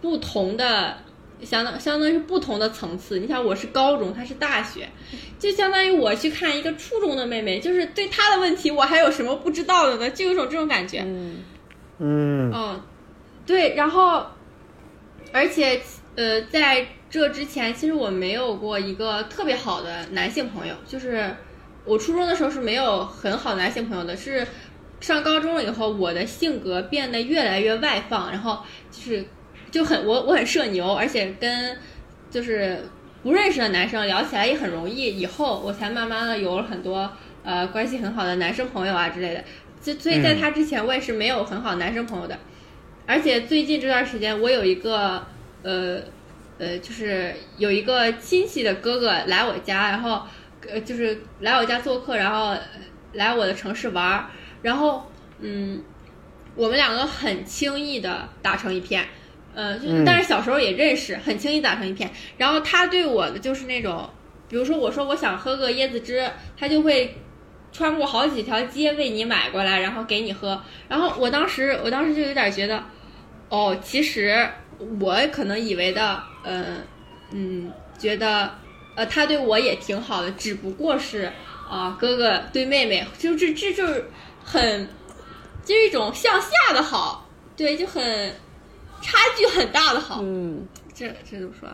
[0.00, 0.96] 不同的，
[1.42, 3.18] 相当相当于是不同的层次。
[3.18, 4.88] 你想，我是高中，他是大学，
[5.40, 10.08] 就相当于我去看一个初中的妹妹，就是对她的问题，我还有什么不知道的呢？
[10.10, 11.02] 就有种这种感觉。
[11.04, 11.38] 嗯
[11.98, 12.80] 嗯嗯，
[13.44, 14.24] 对，然后，
[15.32, 15.80] 而且
[16.14, 21.34] 呃，在这之前，其实我没有过一个特别好的男性朋友，就是
[21.84, 24.46] 我初中的时候是没有很好的男性朋友的，是
[25.00, 29.24] 上高中了以后，我的性格变得越来越外放，然后就是
[29.70, 31.76] 就很我我很社牛，而且跟
[32.30, 32.78] 就是
[33.22, 35.18] 不认识的男生聊起来也很容易。
[35.18, 37.10] 以后我才慢慢的有了很多
[37.42, 39.42] 呃关系很好的男生朋友啊之类的。
[39.80, 42.38] 就所以在他之前，我也是没有很好男生朋友的。
[43.06, 45.26] 而且最近这段时间，我有一个
[45.62, 46.00] 呃
[46.58, 50.22] 呃，就是有一个亲戚的哥哥来我家，然后
[50.68, 52.56] 呃就是来我家做客，然后
[53.12, 54.26] 来我的城市玩儿，
[54.62, 55.10] 然后
[55.40, 55.82] 嗯，
[56.54, 59.06] 我们两个很轻易的打成一片，
[59.54, 62.10] 呃，就是但是小时候也认识，很轻易打成一片。
[62.36, 64.08] 然后他对我的就是那种，
[64.48, 67.16] 比如说我说我想喝个椰子汁，他就会。
[67.74, 70.62] 穿过好几条街为你买过来，然后给你喝。
[70.88, 72.84] 然后我当时，我当时就有点觉得，
[73.48, 74.46] 哦，其实
[75.00, 76.78] 我可能以为的，嗯
[77.30, 78.50] 嗯，觉得
[78.96, 81.30] 呃他对我也挺好的，只不过是
[81.68, 84.04] 啊哥哥对妹妹，就这这就是
[84.44, 84.88] 很，
[85.64, 88.02] 就是一种向下的好，对，就很
[89.00, 90.20] 差距很大的好。
[90.22, 91.68] 嗯，这这怎么说？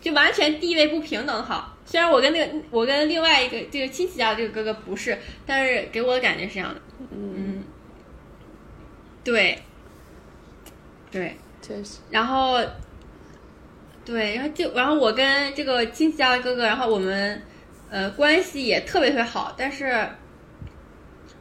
[0.00, 1.76] 就完全地位不平等好。
[1.84, 6.80] 虽然我跟那个我跟另外一个这个亲戚家的这个哥哥不是，但是给我的感觉是这样的。
[7.10, 7.64] 嗯，
[9.24, 9.58] 对，
[11.10, 11.36] 对，
[11.68, 11.98] 确实。
[12.10, 12.58] 然后，
[14.04, 17.40] 对，然后就然后我跟这个亲戚家的哥哥，然后我们
[17.90, 20.08] 呃关系也特别特别好，但是，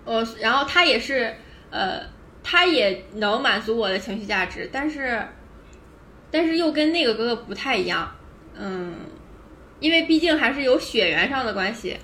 [0.05, 1.33] 呃，然后他也是
[1.71, 2.01] 呃
[2.43, 5.25] 他也能满足我的情绪价值，但是，
[6.29, 8.11] 但是又跟那个哥哥不太一样，
[8.53, 8.93] 嗯。
[9.79, 11.95] 因为毕竟还是有血缘上的关系，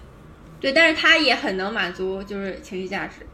[0.61, 3.25] 对，但是他也很能满足就是情绪价值，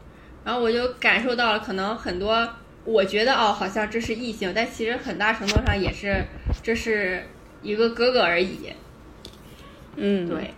[0.42, 2.48] 然后我就感受到了可能很多，
[2.84, 6.24] 我觉得哦好像这是异性，但其实很大程度上也是
[6.62, 7.26] 这是
[7.62, 8.72] 一个哥哥而已，
[9.96, 10.54] 嗯，对。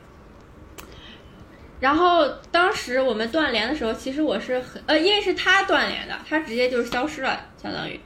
[1.80, 7.98] 然后当时我们断联的时候，其实我是很呃，因为是他断联的，他直接就是消失了，相当于，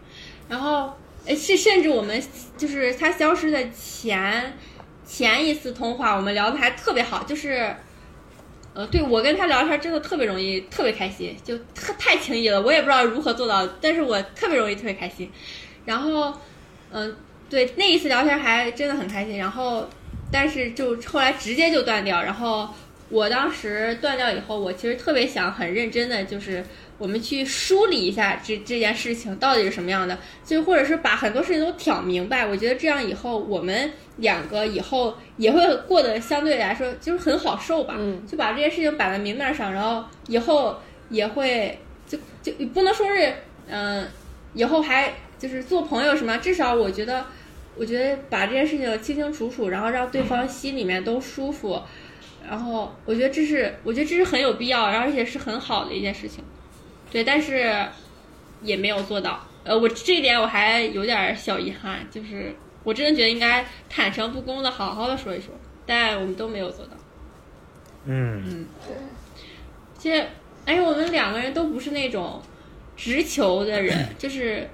[0.49, 0.97] 然后
[1.29, 2.23] 是甚至我们
[2.57, 4.53] 就是他消失的前。
[5.09, 7.73] 前一次通话我们聊的还特别好，就是，
[8.77, 15.33] 呃，对我跟他聊天真的特别容易，特别开心，就太太轻易了，我也不知道如何做到，但是我特别容易特别开心。
[15.87, 16.31] 然后，
[16.91, 17.16] 嗯，
[17.49, 19.39] 对，那一次聊天还真的很开心。
[19.39, 19.89] 然后，
[20.31, 22.22] 但是就后来直接就断掉。
[22.22, 22.68] 然后
[23.09, 26.62] 我当时断掉以后，我其实特别想很认真的就是。
[26.99, 32.47] 我们去梳理一下这这件事情到底是什么样的，就或者是把很多事情都挑明白。
[32.47, 37.94] 我觉得这样以后我们两个以后也会过得相对来说就是很好受吧。
[37.99, 40.78] 嗯，就把这件事情摆在明面上，然后以后
[41.11, 43.32] 也会就就不能说是
[43.68, 44.09] 嗯，
[44.55, 47.26] 以后还就是做朋友什么，至少我觉得，
[47.76, 51.78] 我觉得把这件事情清清楚楚，然后让对方心里面都舒服，
[52.49, 56.42] 然后我觉得这是我觉得这是很有必要，然后而且是很好的一件事情。
[57.11, 57.87] 对，但是
[58.63, 59.47] 也没有做到。
[59.65, 62.55] 呃，我这一点我还有点小遗憾，就是
[62.85, 65.49] 我真的觉得应该坦诚不公的好好的说一说，
[65.85, 66.93] 但我们都没有做到。
[68.05, 68.97] 嗯嗯，对。
[69.99, 70.25] 其实，
[70.65, 72.41] 哎，我们两个人都不是那种
[72.97, 74.69] 直球的人， 就是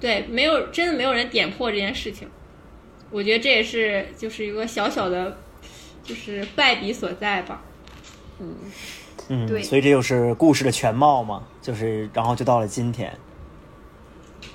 [0.00, 2.26] 对，没有真的没有人点破这件事情。
[3.10, 5.36] 我觉得这也是就是一个小小的，
[6.02, 7.62] 就是败笔所在吧。
[8.40, 8.56] 嗯。
[9.28, 13.12] 嗯，对，所以这就是故事的全貌嘛，就是然后就到了今天。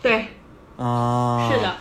[0.02, 0.26] 对，
[0.78, 1.76] 啊，是的。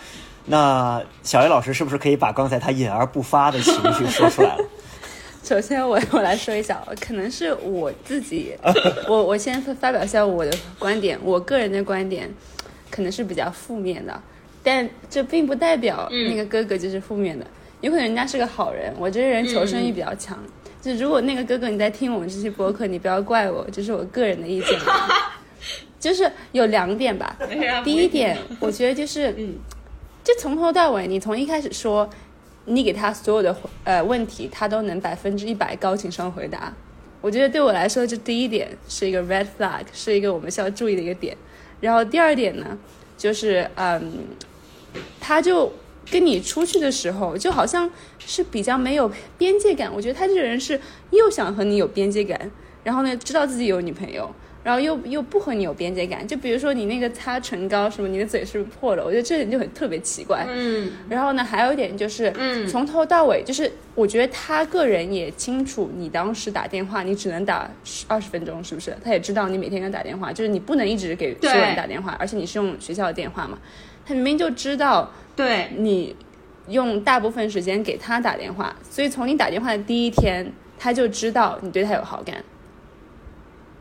[0.45, 4.65] 那小叶老师是不是可以把刚才他隐而不发的情绪说出来了？
[5.43, 8.57] 首先，我我来说一下，可能是我自己，
[9.09, 12.33] 我我先发表一下我的观点，我个人的观点
[12.91, 14.23] 可能是比较负面的，
[14.63, 17.45] 但这并不代表那个哥哥就是负面的，
[17.81, 20.39] 有可能人家是个好人，我这个人求生欲比较强。
[20.83, 24.79] 就如果那个哥哥你在听我们这期播客，你不要怪我，这是我个人的意见。
[26.01, 27.37] 就是有两点吧。
[27.85, 29.55] 第一点，我觉得就是，嗯，
[30.25, 32.11] 就从头到尾，你从一开始说，
[32.65, 36.75] 你给他所有的呃问题，他都能百分之一百高情商回答。
[37.21, 41.37] 我觉得对我来说，这第一点是一个 red flag，是一个我们需要注意的一个点。
[41.81, 42.77] 然后第二点呢，
[43.17, 44.13] 就是嗯，
[45.21, 45.73] 他就。
[46.11, 47.89] 跟你出去的时候，就好像
[48.19, 49.91] 是比较没有边界感。
[49.95, 50.79] 我觉得他这个人是
[51.11, 52.51] 又想和你有边界感，
[52.85, 54.29] 然后呢，知道自己有女朋友，
[54.65, 56.27] 然后又又不和你有边界感。
[56.27, 59.05] 就比如说你那个擦唇膏什么，你的嘴是不是破了？
[59.05, 60.47] 我觉得这点就很特别奇怪。
[60.49, 60.91] 嗯。
[61.09, 67.71] 然后呢，还有一点就是，嗯，从头到尾，就是我觉得他个人也清楚，你当时打电话你只能打
[68.09, 68.97] 二十分钟，是不是？
[69.05, 73.59] 他也知道你每天要打电话，就是你不能一直给所有人打电话，而且你是用学校的电话嘛。
[74.05, 75.11] 他明明就知道。
[75.35, 76.15] 对你
[76.69, 82.37] 用大部分时间给他打电话，所以从你打电话的第一天，他就知道你对他有好感。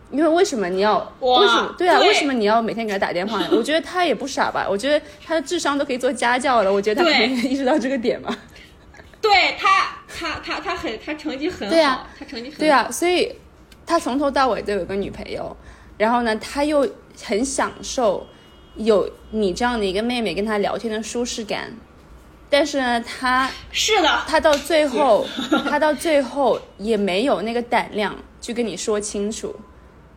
[0.09, 0.97] 因为为什么你要？
[1.19, 1.75] 哇为什么？
[1.77, 3.49] 对啊，对为什么你要每天给他打电话呢？
[3.51, 8.33] 我觉得他也不傻吧，我觉得他的智商都可以做家教了，我觉得他肯定 意识到这个点嘛。
[9.21, 13.35] 对他，他他他很，他成绩很好，对啊他成绩很好，对啊，所以
[13.85, 15.55] 他从头到尾都有个女朋友，
[15.97, 16.87] 然后呢，他又
[17.25, 18.25] 很享受
[18.75, 21.71] 有你这样的一个妹妹跟他聊天的舒适感，
[22.49, 25.25] 但是呢，他是的，他到最后，
[25.69, 29.55] 他到最后也没有那个胆量去跟你说清楚，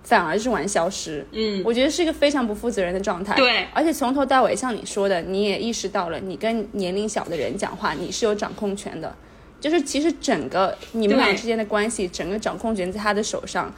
[0.02, 1.26] 反而是玩消失。
[1.32, 3.34] 嗯，我觉得是一个非常不负责任的状态。
[3.36, 9.14] 对而且从头到尾，像你说的，你也意识到了，你跟年龄小的人讲话，你是有掌控权的。
[9.60, 13.72] 就是其实整个你们俩之间的关系，整个掌控权在他的手上。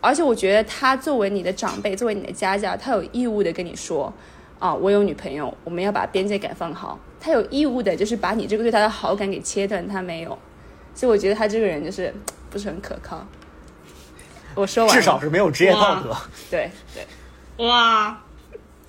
[0.00, 4.12] 而且我觉得他作为你的长辈，作为你的家教，他有义务的跟你说，
[4.58, 6.98] 啊，我有女朋友，我们要把边界感放好。
[7.20, 10.38] 他有义务的，就是把你这个对他的好感给切断，他没有。
[10.94, 12.14] 所以我觉得他这个人就是
[12.50, 13.26] 不是很可靠。
[14.54, 16.16] 我说完，至少是没有职业道德。
[16.50, 18.20] 对对，哇，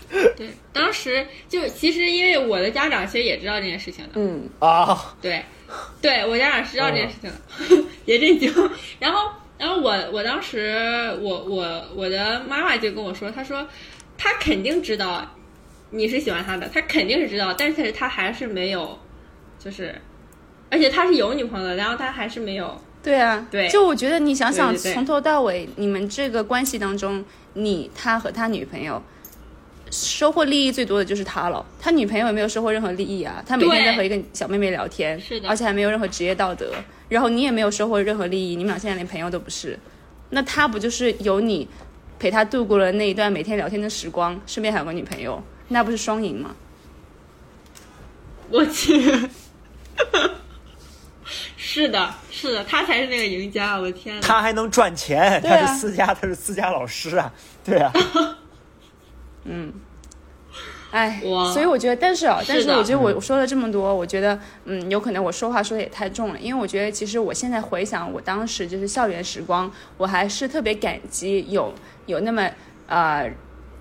[0.10, 5.44] 对，当时就其实因为我的家长其实也知道这件事情的，嗯，啊，对，
[6.02, 8.52] 对我家长是知道这件事情的，别震惊。
[9.00, 10.74] 然后，然后我我当时
[11.22, 13.68] 我我我的妈妈就跟我说，她说
[14.18, 15.24] 她肯定知道
[15.92, 18.98] 你是喜欢他的，她肯定是知道，但是她还是没有，
[19.60, 19.94] 就是，
[20.70, 29.02] 而且他是有女朋友的，然后他还是没有，对啊，对就我觉得你想想，从头到尾，你们这个关系当中，你他和他女朋友
[29.92, 36.72] 收获利益最多的就是他了，他女朋友也没有收获任何利益啊，他每天在和一个小妹妹聊天，是的而且还没有任何职业道德，
[37.10, 39.78] 然后你也没有收获任何利益，你们俩现在连朋友都不是，
[40.30, 41.68] 那他不就是有你
[42.18, 46.56] 陪他度过了那一段每天聊天的时光，顺便还有个女朋友，那不是双赢吗？
[48.50, 49.30] 我去。
[51.56, 53.78] 是的，是的，他才是那个赢家！
[53.78, 57.32] 我的天，他还能赚钱，啊他是私家，他是私家老师啊，
[57.64, 57.92] 对啊，
[60.92, 61.22] 哎，
[61.54, 71.72] 所以我觉得，但是啊，但是我觉得我我说了这么多，我觉得，嗯，有可能我说话说的也太重了，因为我觉得其实我现在回想我当时就是校园时光，我还是特别感激有
[72.08, 72.50] 有那么
[72.88, 73.32] 呃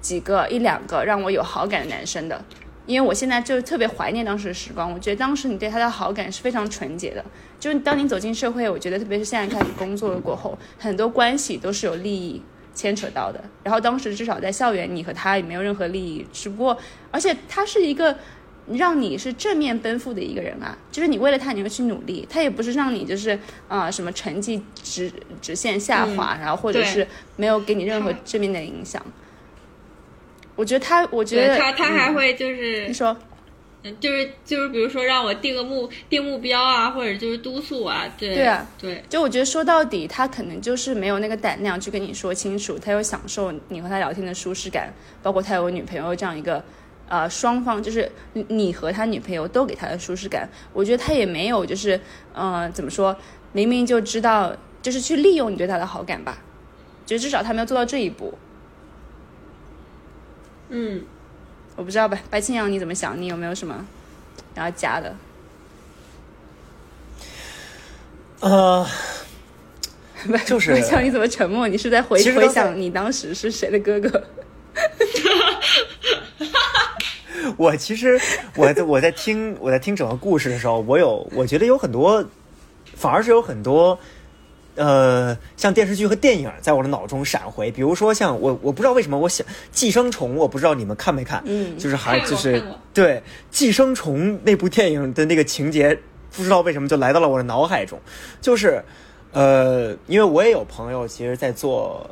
[0.03, 2.45] 几个一两个让我有好感的男生的，
[2.85, 7.25] 因为我现在就特别怀念当时的时光，我觉得当时你对他的好感是非常纯洁的，
[7.59, 12.43] 就是当你走进社会，我觉得特别是现在开始工作了过后，很多关系都是有利益。
[12.79, 16.79] 牵扯到的，然后当时至少在校园，你和他也没有任何利益，只不过
[17.11, 18.17] 而且他是一个
[18.69, 23.31] 让你是正面奔赴的一个人啊，就是你为了他你会去努力，他也不是让你就是
[23.67, 25.13] 啊、呃什么成绩直
[25.43, 27.05] 直线下滑，然后或者是
[27.35, 29.05] 没有给你任何正面的影响。
[30.55, 32.15] 我觉得他，我觉得他他还嗯。
[32.15, 33.09] 会就是你说。
[33.11, 33.28] 嗯，
[34.01, 46.63] 就是就是，比如说让我定个目定目标啊，或者就是督促啊，对对啊，对就我觉得说到底，他可能就是没有那个胆量去跟你说清楚，他有享受你和他聊天的舒适感，包括他有女朋友这样一个，
[47.09, 52.01] 呃，双方就是你你和他女朋友都给他的舒适感，我觉得他也没有就是，
[52.33, 53.17] 呃，怎么说，
[53.53, 56.39] 明明就知道就是去利用你对他的好感吧，
[57.07, 58.37] 就至少他没有做到这一步，
[60.69, 61.03] 嗯，
[61.79, 63.87] 我不知道白白青阳你怎么想，你有没有什么
[64.53, 65.15] 然后加的？
[68.41, 68.85] 呃，
[70.45, 71.69] 就是白青阳你怎么沉默？
[71.69, 72.21] 你是在回
[72.51, 74.25] 想你当时是谁的哥哥？
[77.57, 78.21] 我其实
[78.57, 82.27] 我在我在听我在听整个故事的时候，我有我觉得有很多，
[82.97, 83.97] 反而是有很多。
[84.79, 92.63] 呃，像电视剧和电影在我的脑中闪回，比如说像我，我不知道为什么我想《寄生虫》，我不知道你们看没看，嗯就是还就是
[92.95, 93.15] 对
[93.51, 95.99] 《寄生虫》那部电影的那个情节，
[96.35, 98.01] 不知道为什么就来到了我的脑海中，
[98.41, 98.83] 就是
[99.33, 102.09] 呃，因为我也有朋友其实在做。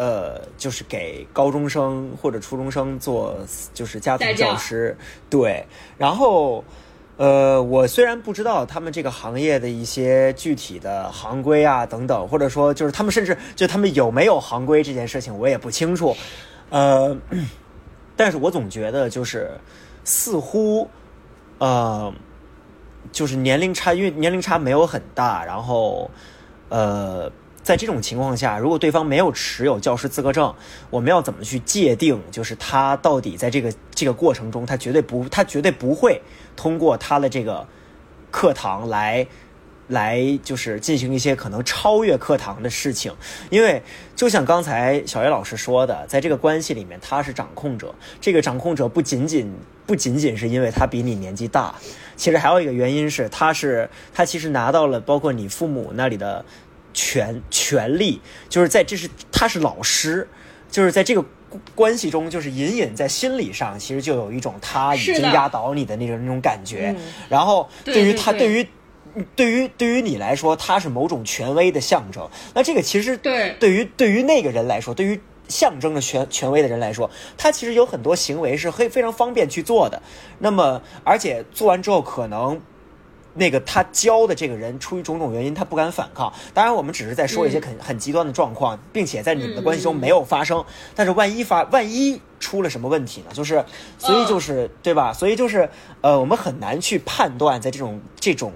[0.00, 3.36] 呃，就是给高中生或者初中生做，
[3.74, 4.96] 就是家庭教教师，
[5.28, 5.66] 对。
[5.96, 6.62] 然后，
[7.18, 16.16] 呃，我虽然不知道他们这个行业的一些具体的行规啊等等，或者说就是他们甚至就他们有没有行规这件事情，我也不清楚。
[16.70, 17.14] 呃，
[18.16, 19.50] 但是我总觉得就是
[20.04, 20.88] 似乎，
[21.58, 22.10] 呃，
[23.12, 26.10] 就是年龄差，因为年龄差没有很大，然后，
[26.68, 27.30] 呃。
[27.68, 30.54] 在这种情况下，如果对方没有持有教师资格证，
[30.88, 32.18] 我们要怎么去界定？
[32.30, 36.22] 就是他到底在这个这个过程中，他绝对不，他绝对不会
[36.56, 37.68] 通过他的这个
[38.30, 39.26] 课堂来
[39.88, 43.12] 来就是进行一些可能超越课堂的事情。
[43.50, 43.82] 因为
[44.16, 47.94] 就像刚才小叶老师说的，在这个关系里面，他是掌控者。
[48.18, 49.52] 这个掌控者不仅仅
[49.84, 51.74] 不仅仅是因为他比你年纪大，
[52.16, 56.42] 其实还有一个原因是，他是他其实拿到了包括你父母那里的。
[56.94, 60.28] 权权力，就是在这是他是老师，
[60.70, 61.24] 就是在这个
[61.74, 66.94] 关系中，就是隐隐在心理上，其实就有一种他已经压倒你的那种那种感觉。
[67.28, 68.66] 然后对于他，对于
[69.36, 72.28] 对于对于你来说，他是某种权威的象征。
[72.54, 80.02] 那这个其实对对于对于那个人来说，对于象征着权权威的人来说，他其实有很多行为是非非常方便去做的。
[80.38, 82.60] 那么而且做完之后可能。
[83.38, 86.32] 那个他教的这个人出于种种原因，他不敢反抗。
[86.52, 90.64] 当然，我们只是在说一些很很极端的状况，并且在你们的关系中没有发生。
[90.94, 93.26] 但是万一发，万一出了什么问题呢？
[93.32, 93.64] 就是，
[93.96, 95.12] 所以就是对吧？
[95.12, 95.70] 所以就是，
[96.00, 98.52] 呃，我们很难去判断在这种这种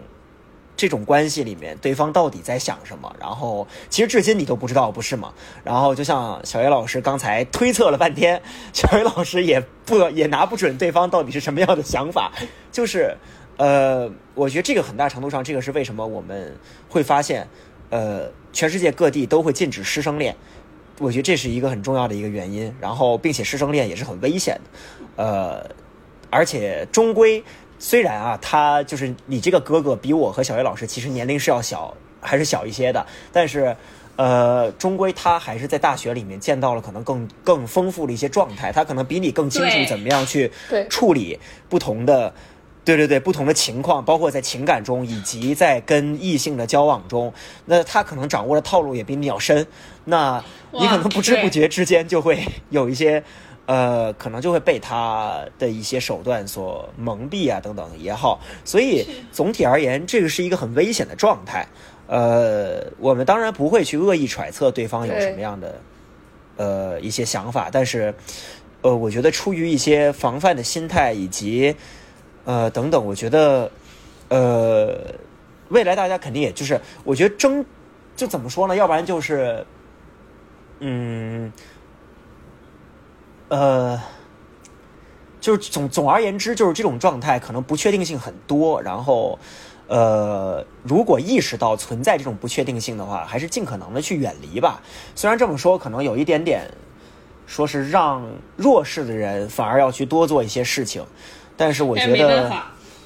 [0.76, 3.14] 这种关系里面，对方到底在想什么。
[3.20, 5.33] 然后，其实至今你都不知道，不是吗？
[5.62, 12.33] 然后，就像小叶老师刚才推测了半天，小叶老师也不也拿不准对方到底是什么样的想法，
[12.72, 13.16] 就是。
[13.59, 16.57] 呃，我觉得这个很大程度上，这个是为什么我们
[16.88, 17.46] 会发现，
[17.90, 20.34] 呃，全世界各地都会禁止师生恋。
[20.98, 22.74] 我觉得这是一个很重要的一个原因。
[22.80, 25.22] 然后，并且师生恋也是很危险的。
[25.22, 25.70] 呃，
[26.30, 27.44] 而且终归，
[27.78, 33.07] 虽然啊，他就是你这个哥哥比我和小叶老师其实年龄是要小，还是小一些的。
[33.32, 33.76] 但是，
[34.16, 38.72] 呃，终归他还是在大学里面见到了可能更更丰富的一些状态。
[38.72, 40.50] 他可能比你更清楚怎么样去
[40.88, 41.38] 处理
[41.68, 42.32] 不同的。
[42.85, 47.33] 对对对，不同的情况，包括在情感中，以及在跟异性的交往中，
[47.66, 49.64] 那他可能掌握的套路也比你要深。
[50.05, 53.22] 那你可能不知不觉之间就会有一些，
[53.66, 58.41] 呃，可能就会被他的一些手段所蒙蔽啊，等等也好。
[58.64, 61.64] 所以总体而言，这个是一个很危险的状态。
[62.09, 65.80] 呃，我们当然不会去恶意揣测对方有什么样的，
[66.57, 68.12] 呃，一些想法，但是，
[68.80, 71.76] 呃，我觉得出于一些防范的心态以及。
[72.45, 73.70] 呃，等等，我觉得，
[74.28, 74.97] 呃，
[75.68, 77.64] 未来大家肯定也就是，我觉得争，
[78.16, 78.74] 就怎么说呢？
[78.74, 79.64] 要不然就是，
[80.80, 81.53] 嗯，
[83.49, 84.01] 呃，
[85.40, 88.82] 就是总总而言之，就是这种状态可能不确定性很多。
[88.82, 89.38] 然后，
[89.86, 94.82] 呃，如果意识到存在这种不确定性的话，还是尽可能的去远离吧。
[95.14, 96.68] 虽然这么说，可能有一点点，
[97.47, 98.26] 说是让
[98.57, 101.05] 弱势的人反而要去多做一些事情。
[101.57, 102.50] 但是我觉得，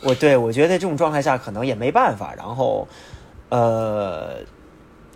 [0.02, 2.34] 我对我觉得这种状态下可能也没办法。
[2.36, 2.86] 然后，
[3.48, 4.36] 呃，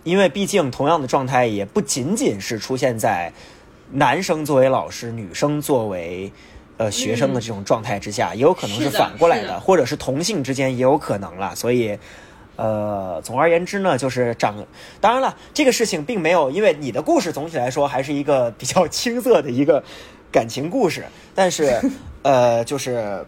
[0.03, 3.31] 因为毕竟同样的状态也不仅仅是出现在
[3.91, 6.31] 男生作为老师、女生作为
[6.77, 11.55] 呃学生的这种状态之下，也有可能是反过来的，或者是同性之间也有可能了。
[11.55, 11.97] 所以，
[12.55, 14.55] 呃，总而言之呢，就是长。
[14.99, 19.83] 当然了，这个事情并没有，因为你的故事总体来说还是一个比较青涩的一个
[20.31, 21.05] 感情故事，
[21.35, 21.79] 但是。
[22.23, 23.25] 呃，就是，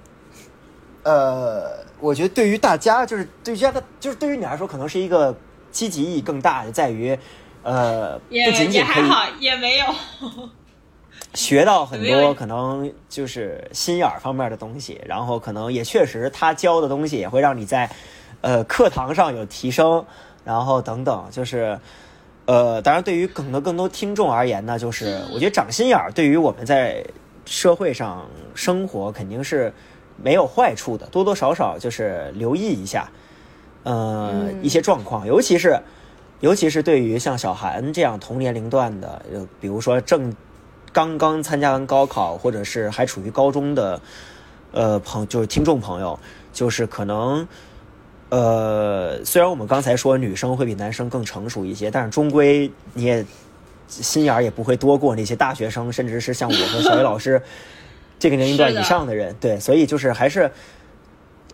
[1.02, 5.36] 呃，我觉得对于大家，就是对于家的，就是对于你来说，可能是一个
[5.72, 7.18] 积极意义更大的，在于，
[7.64, 9.86] 呃，不仅仅可以，也没有
[11.34, 17.90] 学到很多可能就是心眼儿方面的东西，然后可能也确实他教的东西也会让你在
[18.42, 20.06] 呃课堂上有提升，
[20.46, 21.80] 然后等等，就是
[22.46, 27.06] 呃，当然对于更多更多听众而言呢，就是我觉得长心眼儿对于我们在。
[27.46, 28.26] 社会上
[28.56, 29.74] 生活肯定是
[30.16, 33.12] 没有坏处的，多多少少就是留意一下，
[33.84, 35.78] 呃，一些状况，尤其是
[36.40, 40.34] 尤其是对于像小韩这样同年龄段的，就，比如说正
[40.94, 44.00] 刚刚参加完高考，或者是还处于高中的，
[44.72, 46.18] 呃，朋就是听众朋友，
[46.54, 47.46] 就是可能，
[48.30, 53.26] 呃，虽然我们刚才说女生会比男生更成熟一些，但是终归你也。
[53.86, 57.40] 心眼儿也不会多过那些大学生，甚至是像我和小雨老师
[58.18, 59.36] 这个年龄段以上的人。
[59.40, 60.50] 对，所以就是还是，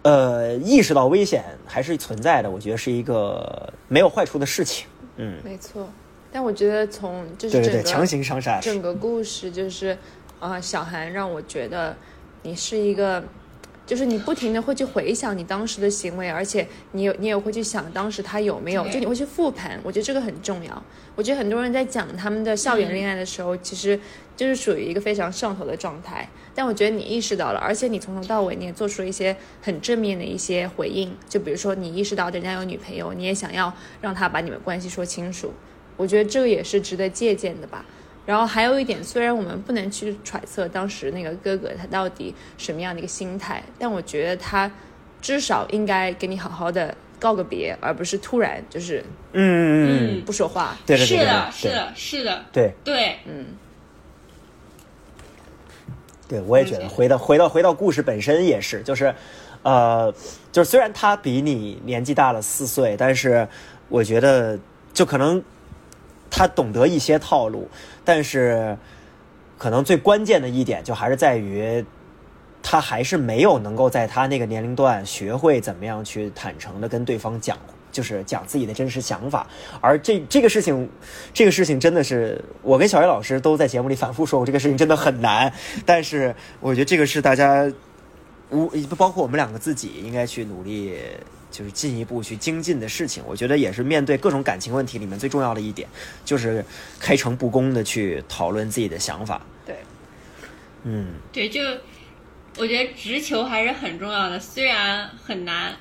[0.04, 2.50] 呃，意识到危险还是存在的。
[2.50, 4.88] 我觉得是一个没有坏处的事情。
[5.18, 5.90] 嗯，没错。
[6.32, 9.98] 但我觉得从就是强行上山，整个故事就是
[10.40, 11.94] 啊，小韩让我觉得
[12.44, 13.22] 你是一个。
[13.90, 19.80] 就是你不停的会去回想你当时的行为，而且你有你也会去想当时他有没有，就你会去复盘。
[19.82, 20.84] 我觉得这个很重要。
[21.16, 24.00] 我觉得很多人在讲他们的校园恋爱的时候，其实
[24.38, 26.30] 就是属于一个非常上头的状态。
[26.54, 31.12] 但我觉得你意识到了，而且你从头到尾你也做出了一些很正面的一些回应。
[31.28, 35.52] 就比如说你意识到人家有女朋友，你也想要让他把你们关系说清楚。
[35.98, 37.84] 我觉得这个也是值得借鉴的吧。
[38.30, 44.72] 然后还有一点，虽然我们不能去揣测当时那个哥哥他到底什么样的一个心态，但我觉得他
[45.20, 49.04] 至少应该跟你好好的告个别，而不是突然就是
[49.34, 50.78] 嗯嗯不说话。
[50.86, 53.48] 对对对，是的，是的，是的，对对，嗯，
[56.28, 59.12] 对我也觉得，回到回到回到故事本身也是，就是
[59.64, 60.14] 呃，
[60.52, 63.48] 就是虽然他比你年纪大了四岁，但是
[63.88, 64.60] 我觉得。
[64.92, 65.42] 就可能
[66.30, 67.68] 他懂得一些套路，
[68.04, 68.78] 但是
[69.58, 71.86] 可能最关键的一点就还是在于。
[72.62, 77.58] 他还是没有能够在他那个年龄段学会怎么样去坦诚的跟对方讲，
[77.90, 79.48] 就是讲自己的真实想法。
[79.80, 80.88] 而这这个事情，
[81.34, 85.52] 这个事情真的是我跟小叶老师都在节目里反复说过，这个事情真的很难。
[85.86, 87.72] 但是我觉得这个是大家
[88.50, 90.94] 无不包括我们两个自己应该去努力，
[91.60, 93.22] 就是进一步去精进的事情。
[93.28, 95.86] 我觉得也是面对各种感情问题里面最重要的一点，
[96.24, 96.64] 就是
[96.98, 99.42] 开诚布公的去讨论自己的想法。
[99.66, 99.76] 对，
[100.84, 101.62] 嗯，对，就。
[102.58, 105.74] 我觉得直球还是很重要的，虽然很难，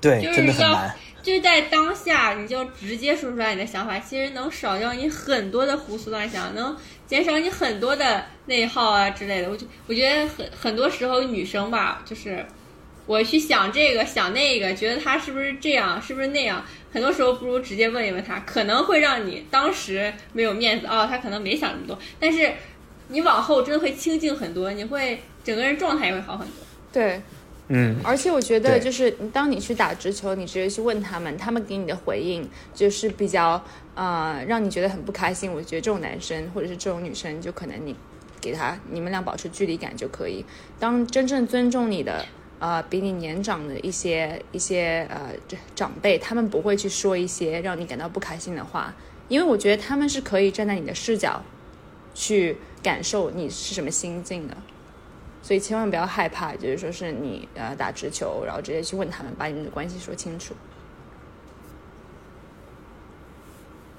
[0.00, 0.90] 对，就是要
[1.22, 6.76] 就在当下，你就直接说出来你的想法，其实能少掉你很多的胡思乱想，能
[7.06, 9.50] 减少你很多的内耗啊之类的。
[9.50, 12.44] 我就我觉得很很多时候女生吧，就是
[13.10, 22.52] 我去想这个想那个，觉得他是不是这样，是不是那样，很多时候不如直接问一问他，可能会让你当时没有面子哦，他可能没想那么多， 但是
[23.08, 25.20] 你往后真的会清静很多，你会。
[25.42, 26.54] 整个人状态也会好很多。
[26.92, 27.18] 对，
[27.68, 33.64] 嗯，而且我觉得就是当你去打直球，你直接去问他们，他们给你的回应就是比较
[33.94, 35.50] 呃让你觉得很不开心。
[35.50, 37.96] 我觉得这种男生或者是这种女生，就可能你
[38.38, 40.44] 给他你们俩保持距离感就可以。
[40.78, 42.26] 当真正尊重你的
[42.60, 45.32] 呃比你年长的一些一些呃
[45.74, 48.94] 长辈，他们不会去说一些让你感到不开心的话，
[49.26, 51.42] 因为我觉得他们是可以站在你的视角
[52.14, 54.56] 去感受你是什么心境的。
[55.42, 60.54] 所以千万不要害怕，就是说是你呃打直球，然后直接去问他们，把你们的关系说清楚。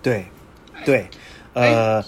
[0.03, 0.27] 对，
[0.85, 1.07] 对，
[1.53, 2.03] 呃，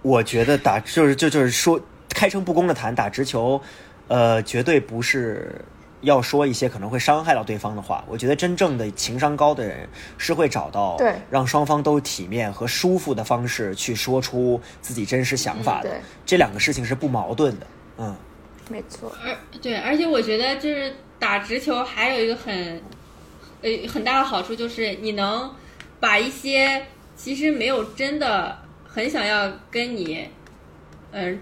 [0.00, 3.60] 我觉得打就是就就是说开诚布公的谈打直球，
[4.08, 5.60] 呃，绝对不是
[6.02, 8.04] 要说一些可能会伤害到对方的话。
[8.08, 9.88] 我觉得真正的情商高的人
[10.18, 15.90] 是会找到对让双方都体面和舒服的方式去说出自己真实想法的。
[16.24, 17.66] 这两个事情是不矛盾的。
[17.98, 18.14] 嗯，
[18.68, 19.12] 没错。
[19.24, 22.82] 而对，而且我觉得就是打直球还有一个很，
[23.62, 25.50] 呃，很大的好处就是你能
[25.98, 28.56] 把一些其实没有真的
[28.86, 30.28] 很想要跟你，
[31.10, 31.40] 嗯，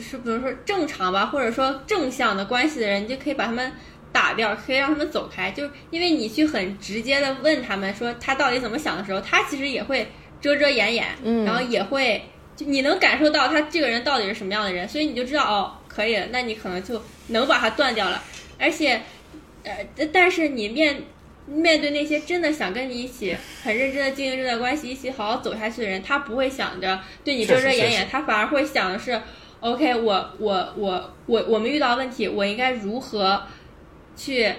[0.00, 3.72] 是比如说正常吧，或者说正向的关系的人，你就可以把他们
[4.12, 5.50] 打掉，可以让他们走开。
[5.50, 10.06] 就是因为你去很直接的问他们说他到底怎么想的时候，他其实也会
[10.40, 12.22] 遮遮掩掩，嗯，然后也会
[12.56, 15.78] 就你能感受到他这个人到底是什么样的人，所以你就知道哦。
[15.94, 18.24] 可以，那你可能就能把他断掉了。
[18.58, 18.98] 而且，
[19.62, 21.02] 呃，但是你面
[21.44, 29.20] 面对那些真的想跟你一起很认真的经营这段关系，一起好好走下去的人，他不会想着对你遮遮掩掩，他反而会想的是
[29.62, 33.40] ，OK，我我我我我们遇到问题，我应该如何
[34.14, 34.52] 去，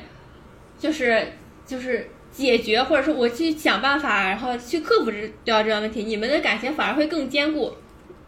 [0.80, 1.34] 就是
[1.66, 7.72] 就是解决，或者说我去想办法，然后去克服这掉这段问题，你们的感情反而会更坚固。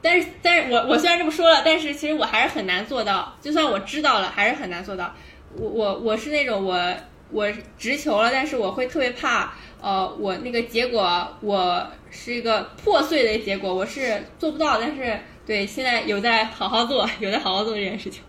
[0.02, 3.36] 但是，但是我我虽然这么说了，但是其实我还是很难做到。
[3.42, 5.16] 就算我知道了，还是很难做到。
[5.58, 6.94] 我我我是那种我
[7.32, 14.80] 我直球了，但是我会特别怕，呃，我那个结果我是一个破碎的结果，我是做不到。
[14.80, 18.22] 但是对，现在有在好好做，有在好好做这件事情。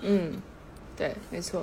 [0.00, 0.34] 嗯，
[0.96, 1.62] 对，没错。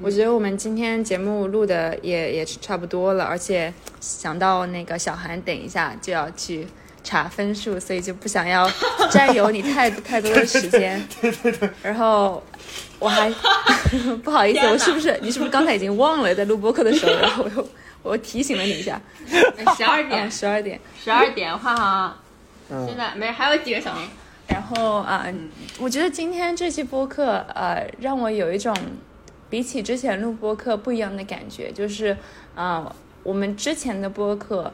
[0.00, 6.66] 我觉得我们今天节目录的也也差不多了，而且想到那个小韩，等一下就要去。
[7.08, 8.68] 查分数，所以就不想要
[9.12, 11.00] 占有你太太多的时间。
[11.20, 11.70] 对对对。
[11.80, 12.42] 然后
[12.98, 13.32] 我还
[14.24, 17.68] 不好意思，我是不是你是不是刚才已经忘了在录播客的时候，然后我又
[18.02, 19.00] 我提醒了你一下。
[19.76, 22.16] 十二点，十二点，十二点，换哈。
[22.68, 24.00] 现在没还有几个小时。
[24.48, 25.26] 然后啊，
[25.78, 28.74] 我觉得今天这期播客呃，让我有一种
[29.50, 32.16] 比起之前录播客不一样的感觉，就是
[32.54, 34.72] 啊，我们之前的播客。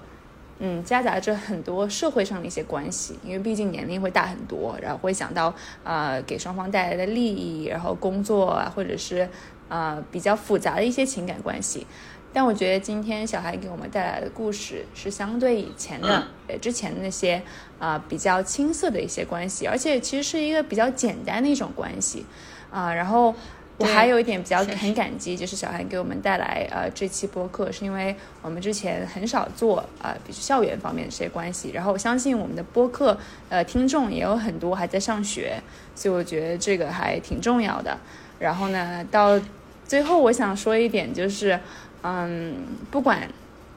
[0.64, 9.28] 嗯，夹杂着很多社会上的一些关系，因为毕竟年龄会大很多，然后会想到呃给双方带来的利益，然后工作啊，或者是
[9.68, 11.84] 呃比较复杂的一些情感关系。
[12.32, 17.42] 但我觉得今天小孩给我们带来的故事是相对以前的呃之前的那些
[17.78, 22.24] 啊比较青涩的一些关系，而且其实是一个比较简单的一种关系
[22.70, 23.34] 啊，然后。
[23.78, 31.70] 我还有一点比较很感激，就是小孩给我们带来呃这期播客，是因为我们之前很少做啊，比如校园方面的这些关系。
[31.72, 33.18] 然后我相信我们的播客
[33.48, 35.60] 呃听众也有很多还在上学，
[35.96, 37.98] 所以我觉得这个还挺重要的。
[38.38, 39.40] 然后呢，到
[39.88, 41.58] 最后我想说一点，就是
[42.02, 42.56] 嗯，
[42.90, 43.28] 不管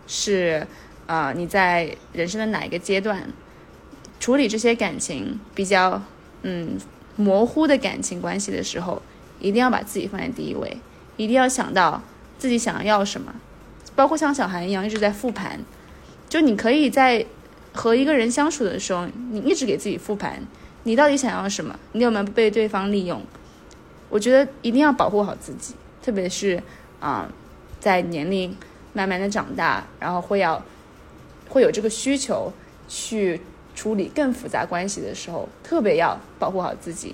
[0.07, 0.65] 是
[1.07, 3.27] 啊你在人生的哪一个阶段
[4.19, 6.01] 处理这些感情比较
[6.43, 6.77] 嗯
[7.15, 9.01] 模糊的感情关系的时候。
[9.37, 10.77] 一定要把自己放在第一位，
[11.17, 12.01] 一定要想到
[12.39, 13.35] 自己想要什么，
[13.93, 15.59] 包括像小韩一样一直在复盘。
[16.29, 17.23] 就你可以在
[17.73, 20.41] 和一个人相处的时候，你一直给自己复盘，
[20.83, 21.77] 你到底想要什么？
[21.91, 23.21] 你有没有被对方利用？
[24.09, 26.63] 我觉得一定要保护好自己，特别是
[27.01, 27.29] 啊、
[27.85, 28.57] 在年龄
[28.93, 30.59] 慢慢的长大，然后会要
[31.47, 32.51] 会有这个需求
[32.87, 33.39] 去
[33.75, 37.13] 处理更复杂关系的时候，特别要保护好自己。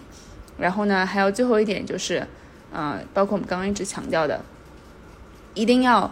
[0.57, 2.25] 然后呢，还有最后一点就是，
[2.71, 4.39] 呃，包括我们刚刚一直强调的，
[5.55, 6.09] 一定要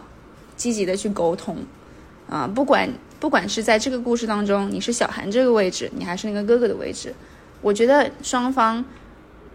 [0.57, 1.55] 积极的去沟通，
[2.29, 7.15] 啊、不管不管是在这个故事当中，你是小韩这个位置，你还是那个哥哥的位置，
[7.61, 8.83] 我觉得双方，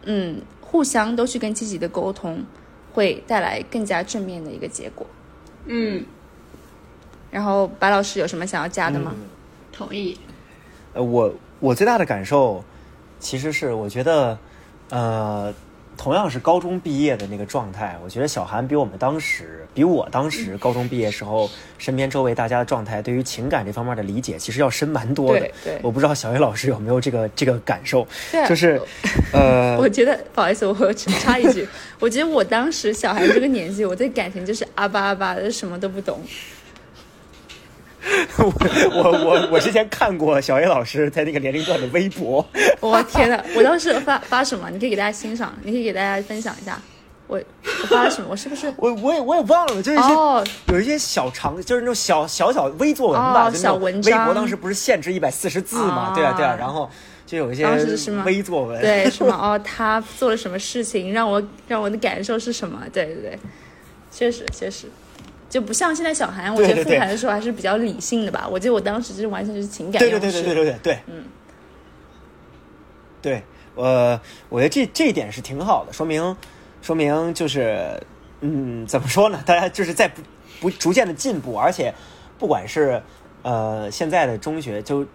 [0.05, 2.43] 嗯，互相都去跟积极的沟通，
[2.95, 5.07] 会带来更加正面的一个结果。
[5.67, 6.03] 嗯，
[7.31, 9.13] 然后白老师有什么想要加的吗？
[9.15, 9.29] 嗯
[9.77, 10.17] 同意。
[10.93, 12.63] 呃，我我最大的感受
[13.19, 14.39] 其实是，我觉得，
[14.91, 15.53] 呃，
[15.97, 21.49] 同样是高中毕业的那个状态，我觉得小韩比我们当时，比我当时高中毕业时候，
[21.79, 25.53] 身边周围大家的状态，对于情感这方面的理解，其实要深蛮多的对。
[25.65, 28.07] 对我不知道小叶老师有没有这个这个感受，
[28.49, 28.81] 就是，
[29.33, 31.67] 呃，我觉得 不好意思，我插一句，
[31.99, 36.21] 我觉得我当时小孩这个年纪，我对感情就是阿巴阿巴的，什么都不懂。
[38.39, 42.47] 我我我我之前看过小叶老师在那个年龄段的微博，
[42.81, 44.69] 我天呐，我当时发发什么？
[44.71, 46.79] 你可以给大家欣赏，你可以给大家分享一下。
[47.27, 47.41] 我
[47.83, 48.29] 我发了什么？
[48.31, 48.73] 我是不是？
[48.77, 56.13] 我我也我也忘了，就是一些、哦，有一些小长，就是那种小小小微作文吧，哦就小文章微博当时不是限制一百四十字嘛？
[56.13, 56.89] 啊对啊对啊，然后
[57.27, 57.67] 就有一些
[58.27, 62.83] 微作文，对， 什么哦，他做了什么事情，让我让我的感受是什么？
[62.93, 63.39] 对对对，
[64.13, 64.87] 确实确实，
[65.55, 68.49] 就不像现在小韩，我觉得复盘的时候还是比较理性的吧。
[68.51, 70.33] 我记得我当时就是完全是情感对对对。
[70.33, 71.25] 对对对对对，嗯，
[73.23, 73.41] 对，
[73.77, 76.37] 呃，我觉得这这一点是挺好的，说明
[76.83, 78.03] 说明就是，
[78.41, 79.41] 嗯，怎么说呢？
[79.47, 80.21] 大家就是在不
[80.61, 81.95] 不逐渐的进步，而且
[82.37, 83.01] 不管是
[83.43, 85.07] 呃现在的中学，就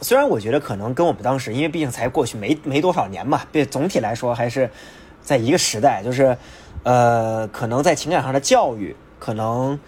[0.00, 4.68] 虽然我觉得可能跟我们当时，因为毕竟才过去没没多少年嘛，对，总体来说还是
[5.20, 6.36] 在一个时代，就是
[6.82, 9.78] 呃，可能在情感上的教育可能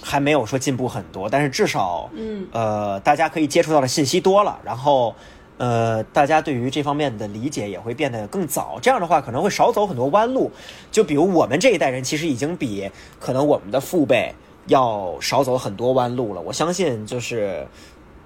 [0.00, 5.12] 还没有说进步很多，但是至少嗯呃，大家可以接触到的信息多了，然后
[5.58, 8.78] 呃，大家对于这方面的理解也会变得更早。
[8.80, 10.52] 这样的话，可能会少走很多弯路。
[10.92, 14.32] 就比如我们这一代人，其实已经比可能我们的父辈
[14.68, 16.40] 要少走很多弯路了。
[16.40, 17.66] 我相信，就是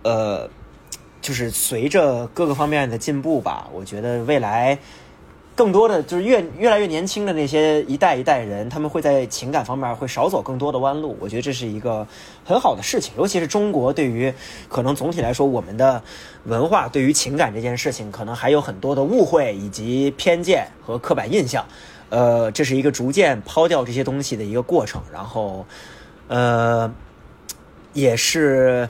[0.02, 0.50] 呃，
[1.22, 4.78] 就是随着各个方面的进步吧，我觉得未来。
[5.58, 11.16] 更多的就是越越来越年轻的那些一代一代人，他们会在情感方面会少走更多的弯路。
[11.18, 12.06] 我觉得这是一个
[12.44, 14.32] 很好的事情，尤其是中国对于
[14.68, 16.00] 可能总体来说我们的
[16.44, 21.66] 文化对于情感这件事情，可能还有很多的误会以及偏见和刻板印象。
[22.10, 25.66] 呃，这是一个逐渐抛掉这些东西的一个过程，然后，
[26.28, 26.88] 呃，
[27.94, 28.88] 也是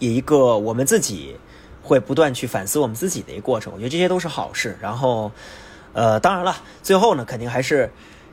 [0.00, 1.36] 一个我们自己
[1.84, 3.72] 会不断去反思我们自己的一个过程。
[3.72, 4.76] 我觉得这些都是好事。
[4.82, 5.30] 然后，
[5.98, 7.90] 呃，当然了，最后呢，肯定还是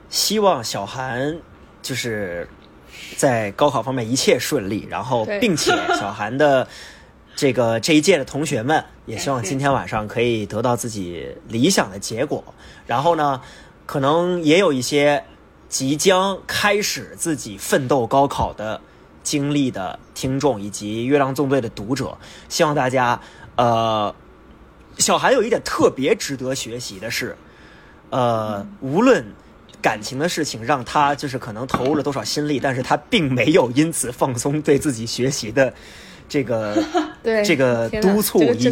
[0.08, 1.36] 希望小韩
[1.82, 2.48] 就是
[3.18, 6.68] 在高考方面一切顺利，然后并且小韩的
[7.36, 12.44] 这个这一届的同学们也希望今天晚上可以得到自己理想的结果。
[12.86, 13.42] 然后呢，
[13.88, 15.24] 可能也有一些
[15.68, 18.80] 即将开始自己奋斗高考的
[19.24, 22.16] 经历的听众以及《月亮纵队》的读者，
[22.48, 23.20] 希望大家
[23.56, 24.14] 呃，
[25.00, 27.36] 小韩有一点特别值得学习的是，
[28.10, 29.26] 呃，无论
[29.82, 35.73] 感情的事情让他就是可能投入了多少心力，但是他并没有因此放松对自己学习的
[36.30, 36.84] 这个
[37.22, 38.72] 对这个督促以及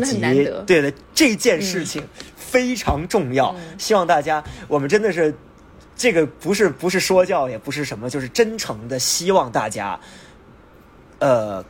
[0.65, 2.03] 对的这件事情
[2.35, 3.55] 非常重要。
[3.77, 5.34] 希望大家，我们真的是
[5.95, 9.99] 这个不是不是说教，也不是什么，就是真诚的希望大家，
[11.19, 11.64] 呃，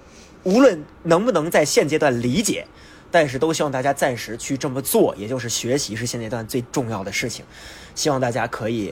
[0.43, 2.65] 无论能不能在现阶段理解。
[3.13, 7.45] 但是都希望大家暂时去这么做，也就是学习是现阶段最重要的事情。
[7.93, 8.91] 希望大家可以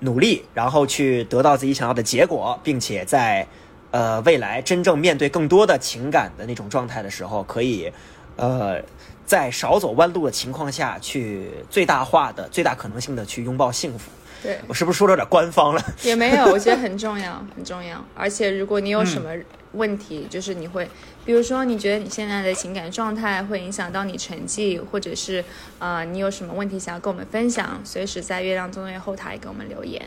[0.00, 3.46] 努力，然后去得到自己想要的结果，并且在
[3.90, 7.90] 呃未来真正面对更多的情感的那种状态的时候，可以
[8.36, 8.78] 呃
[9.24, 14.10] 在少走弯路的情况下去最大化的、最大可能性的去拥抱幸福。
[14.42, 15.82] 对，我是不是说的有点官方了？
[16.02, 18.04] 也没有，我觉得很重要，很重要。
[18.14, 19.30] 而且如果你有什么
[19.74, 20.86] 问题，就是你会，
[21.24, 25.44] 比如说你觉得你现在的情感状态会影响到你成绩，或者是
[25.78, 30.02] 呃你有什么问题想要跟我们分享，随时在月亮中队后台给我们留言。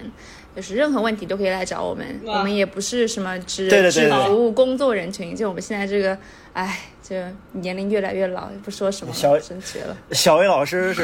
[0.55, 6.17] 就是任何问题都可以来找我们，我们也不是什么只对对对只服务工作人群，就我们现在这个，
[6.53, 7.13] 哎，就
[7.51, 9.97] 年龄越来越老，不说什么小了，真绝了。
[10.11, 11.03] 小薇老师是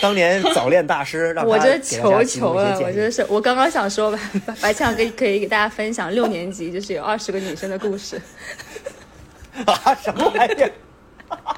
[0.00, 8.22] 当年早恋大师，让他我这给大家求提供求了，一些建议我真的是，我刚刚想说吧，白白强可以可以给大家分享六年级就是有二十个女生的故事。
[9.66, 10.72] 啊，什么玩意儿？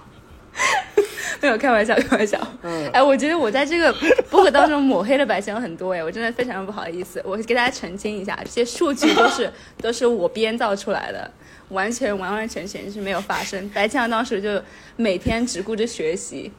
[1.40, 2.38] 没有开玩笑，开玩笑。
[2.62, 3.92] 嗯哎，我觉得我在这个
[4.30, 9.52] 播客当中抹黑了白香很多哎，我真的非常不好意思，我给大家澄清一下，这些数据都是
[9.82, 11.30] 都是我编造出来的，
[11.68, 13.68] 完全完完全全是没有发生。
[13.70, 14.62] 白香当时就
[14.96, 16.50] 每天只顾着学习，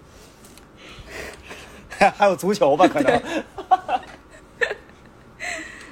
[1.98, 2.88] 还有足球吧？
[2.88, 3.22] 可能。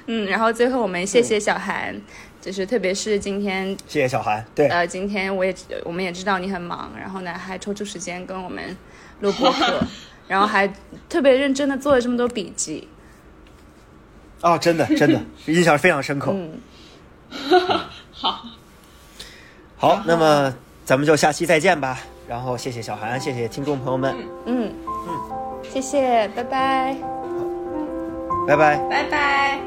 [0.06, 1.98] 嗯，然后最后我们谢谢小韩，
[2.44, 4.44] 就是特别是今天谢谢小韩。
[4.54, 8.76] 对，呃，今天我也我们也知道你很忙，然后呢还抽出时间跟我们
[9.20, 9.80] 录播客，
[10.28, 10.70] 然后还
[11.08, 12.86] 特别认真的做了这么多笔记。
[14.42, 16.32] 哦，真的真的印象非常深刻。
[16.36, 16.60] 嗯，
[18.12, 18.44] 好，
[19.78, 20.54] 好，那么
[20.84, 21.98] 咱们就下期再见吧。
[22.28, 24.14] 然后谢谢小韩，谢谢听众朋友们，
[24.44, 26.94] 嗯嗯，谢谢，拜拜。
[28.46, 28.76] 拜拜。
[28.90, 29.58] 拜拜。